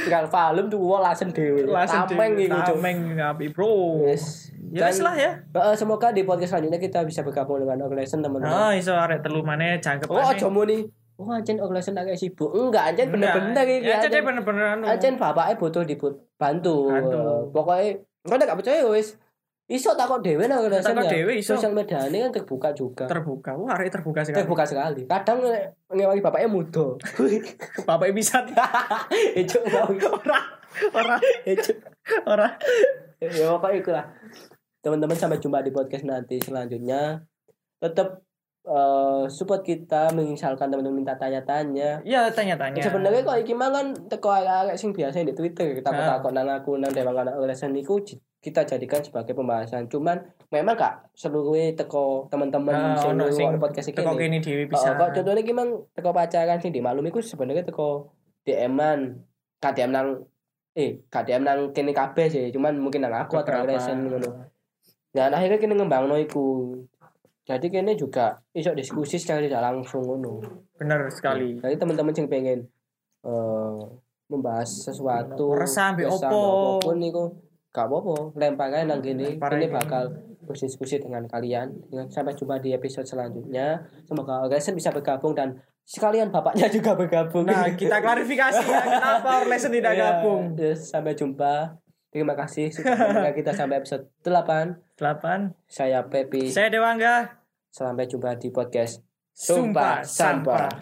Bakal 0.08 0.26
malum 0.32 0.66
tuh 0.72 0.80
wo 0.80 0.96
lasen. 1.04 1.30
Langsung 1.68 2.08
Tameng 2.08 2.40
iku, 2.40 2.56
cuk. 2.56 2.76
Tameng 2.80 2.98
api, 3.20 3.46
Bro. 3.52 4.04
Yes. 4.08 4.56
Ya 4.68 4.88
Dan- 4.88 5.04
lah 5.04 5.16
ya. 5.16 5.32
Heeh, 5.44 5.76
semoga 5.76 6.12
di 6.12 6.24
podcast 6.24 6.56
selanjutnya 6.56 6.80
kita 6.80 7.04
bisa 7.04 7.24
bergabung 7.24 7.60
dengan 7.64 7.84
Organization 7.84 8.20
teman-teman. 8.24 8.52
Oh, 8.52 8.72
iso 8.72 8.92
arek 8.96 9.24
telu 9.24 9.44
maneh 9.44 9.80
jangkep. 9.80 10.08
Oh, 10.12 10.20
aja 10.20 10.44
nih. 10.44 10.88
Oh, 11.18 11.34
anjen 11.34 11.58
Organization 11.58 11.98
agak 11.98 12.18
sibuk. 12.18 12.54
Enggak, 12.54 12.94
anjen 12.94 13.10
bener-bener 13.10 13.66
iki. 13.66 13.90
Ya, 13.90 13.98
anjen. 14.02 14.22
bener-bener 14.22 14.66
anu. 14.78 14.86
Ancen 14.86 15.18
bapaknya 15.18 15.58
butuh 15.58 15.82
dibantu. 15.82 16.94
Bantu. 16.94 17.50
Pokoknya 17.50 18.06
kalau 18.22 18.44
gak 18.46 18.58
percaya 18.62 18.86
wis 18.86 19.18
Iso 19.68 19.92
takut 20.00 20.24
dhewe 20.24 20.48
nang 20.48 20.64
Orlesen 20.64 20.96
Takut 20.96 21.12
ya. 21.12 21.20
dhewe 21.20 21.44
iso. 21.44 21.60
Sosial 21.60 21.76
media 21.76 22.00
ini 22.08 22.24
kan 22.24 22.32
terbuka 22.32 22.72
juga. 22.72 23.04
terbuka 23.04 23.52
wah 23.60 23.76
arek 23.76 23.92
terbuka 23.92 24.24
sekali 24.24 24.40
terbuka 24.40 24.64
sekali. 24.64 25.04
Kadang 25.12 25.44
nge- 25.44 25.92
ngewangi 25.92 26.24
bapaknya 26.24 26.48
muda. 26.48 26.96
bapak 27.84 28.16
bisa 28.16 28.48
Ejo 29.36 29.60
mau. 29.68 29.92
ora 29.92 30.40
ora 30.96 31.16
Ejo. 31.44 31.76
ora 32.24 32.48
Ya 33.20 33.52
pokoknya 33.52 33.76
itulah. 33.84 34.06
Teman-teman 34.80 35.20
sampai 35.20 35.44
jumpa 35.44 35.60
di 35.60 35.76
podcast 35.76 36.08
nanti 36.08 36.40
selanjutnya. 36.40 37.28
Tetap 37.84 38.24
eh, 38.68 39.24
support 39.32 39.64
kita 39.64 40.12
misalkan 40.12 40.68
teman-teman 40.68 41.00
minta 41.02 41.16
tanya-tanya. 41.16 42.04
Ya 42.04 42.28
tanya-tanya. 42.28 42.84
Sebenarnya 42.84 43.24
kok 43.24 43.40
iki 43.40 43.56
mah 43.56 43.72
kan 43.72 43.96
teko 44.12 44.30
arek 44.36 44.76
sing 44.76 44.92
biasa 44.92 45.24
di 45.24 45.32
Twitter 45.32 45.80
takut-takut 45.80 46.36
nang 46.36 46.52
aku 46.52 46.76
nang 46.76 46.92
dewan 46.92 47.16
anak 47.16 47.40
lesen 47.48 47.72
niku 47.72 48.04
kita 48.38 48.68
jadikan 48.68 49.02
sebagai 49.02 49.34
pembahasan. 49.34 49.88
Cuman 49.88 50.20
memang 50.52 50.76
gak 50.78 51.10
seluruhnya 51.16 51.74
teko 51.74 52.28
teman-teman 52.32 52.76
Nah, 52.76 52.96
sing 53.00 53.16
ono 53.16 53.26
sing 53.32 53.50
podcast 53.58 53.90
iki 53.92 54.00
teko 54.04 54.14
kene 54.14 54.38
dhewe 54.44 54.64
Oh, 54.64 54.70
bisa 54.70 54.94
kok 54.96 55.10
contohnya 55.16 55.42
iki 55.42 55.54
mang 55.56 55.70
teko 55.96 56.10
pacaran 56.12 56.60
sing 56.60 56.72
dimaklumi 56.72 57.10
iku 57.10 57.20
sebenarnya 57.24 57.64
teko 57.66 58.12
DM-an 58.48 59.20
gak 59.60 59.74
DM 59.76 59.92
nang 59.92 60.08
eh 60.78 61.02
gak 61.10 61.26
DM 61.26 61.44
nang 61.44 61.60
kene 61.74 61.92
kabeh 61.92 62.30
sih 62.30 62.54
cuman 62.54 62.78
mungkin 62.78 63.04
nang 63.04 63.16
aku 63.16 63.40
atau 63.42 63.64
nang 63.64 63.68
lesen 63.68 64.08
ngono. 64.08 64.30
Dan 65.12 65.34
akhirnya 65.34 65.58
kene 65.58 65.74
ngembangno 65.74 66.16
iku 66.22 66.78
jadi 67.48 67.66
kene 67.72 67.96
juga 67.96 68.36
iso 68.52 68.76
diskusi 68.76 69.16
secara 69.16 69.40
tidak 69.40 69.64
langsung 69.64 70.04
ngono. 70.04 70.44
Bener 70.76 71.08
sekali. 71.08 71.56
Jadi 71.58 71.80
teman-teman 71.80 72.12
yang 72.12 72.28
pengen 72.28 72.60
eh 73.24 73.80
membahas 74.28 74.68
sesuatu 74.68 75.56
Resah 75.56 75.96
resah 75.96 76.28
opo. 76.28 76.44
apa 76.76 76.84
pun 76.84 76.96
niku 77.00 77.24
gak 77.72 77.88
apa-apa. 77.88 78.36
Lempar 78.36 78.68
aja 78.68 78.84
nang 78.84 79.00
gini 79.00 79.40
ini 79.40 79.68
bakal 79.72 80.12
berdiskusi 80.44 81.00
dengan 81.00 81.24
kalian. 81.24 81.72
Sampai 82.12 82.36
jumpa 82.36 82.60
di 82.60 82.76
episode 82.76 83.08
selanjutnya. 83.08 83.80
Semoga 84.04 84.44
Orlesen 84.44 84.76
bisa 84.76 84.92
bergabung 84.92 85.32
dan 85.32 85.56
sekalian 85.88 86.28
bapaknya 86.28 86.68
juga 86.76 87.00
bergabung. 87.00 87.48
Nah 87.48 87.72
kita 87.72 88.04
klarifikasi 88.04 88.60
ya. 88.68 88.84
Kenapa 88.84 89.48
Orlesen 89.48 89.72
tidak 89.72 89.96
Ya, 89.96 90.20
gabung? 90.20 90.60
yes, 90.60 90.92
sampai 90.92 91.16
jumpa. 91.16 91.80
Terima 92.12 92.36
kasih 92.36 92.72
sudah 92.72 93.32
kita 93.32 93.52
sampai 93.52 93.80
episode 93.80 94.12
8 94.24 95.00
delapan. 95.00 95.56
Saya 95.68 96.04
Pepi. 96.08 96.52
Saya 96.52 96.68
Dewangga 96.68 97.37
sampai 97.78 98.10
jumpa 98.10 98.34
di 98.42 98.50
podcast 98.50 99.06
Sumpah 99.38 100.02
Sampah. 100.02 100.74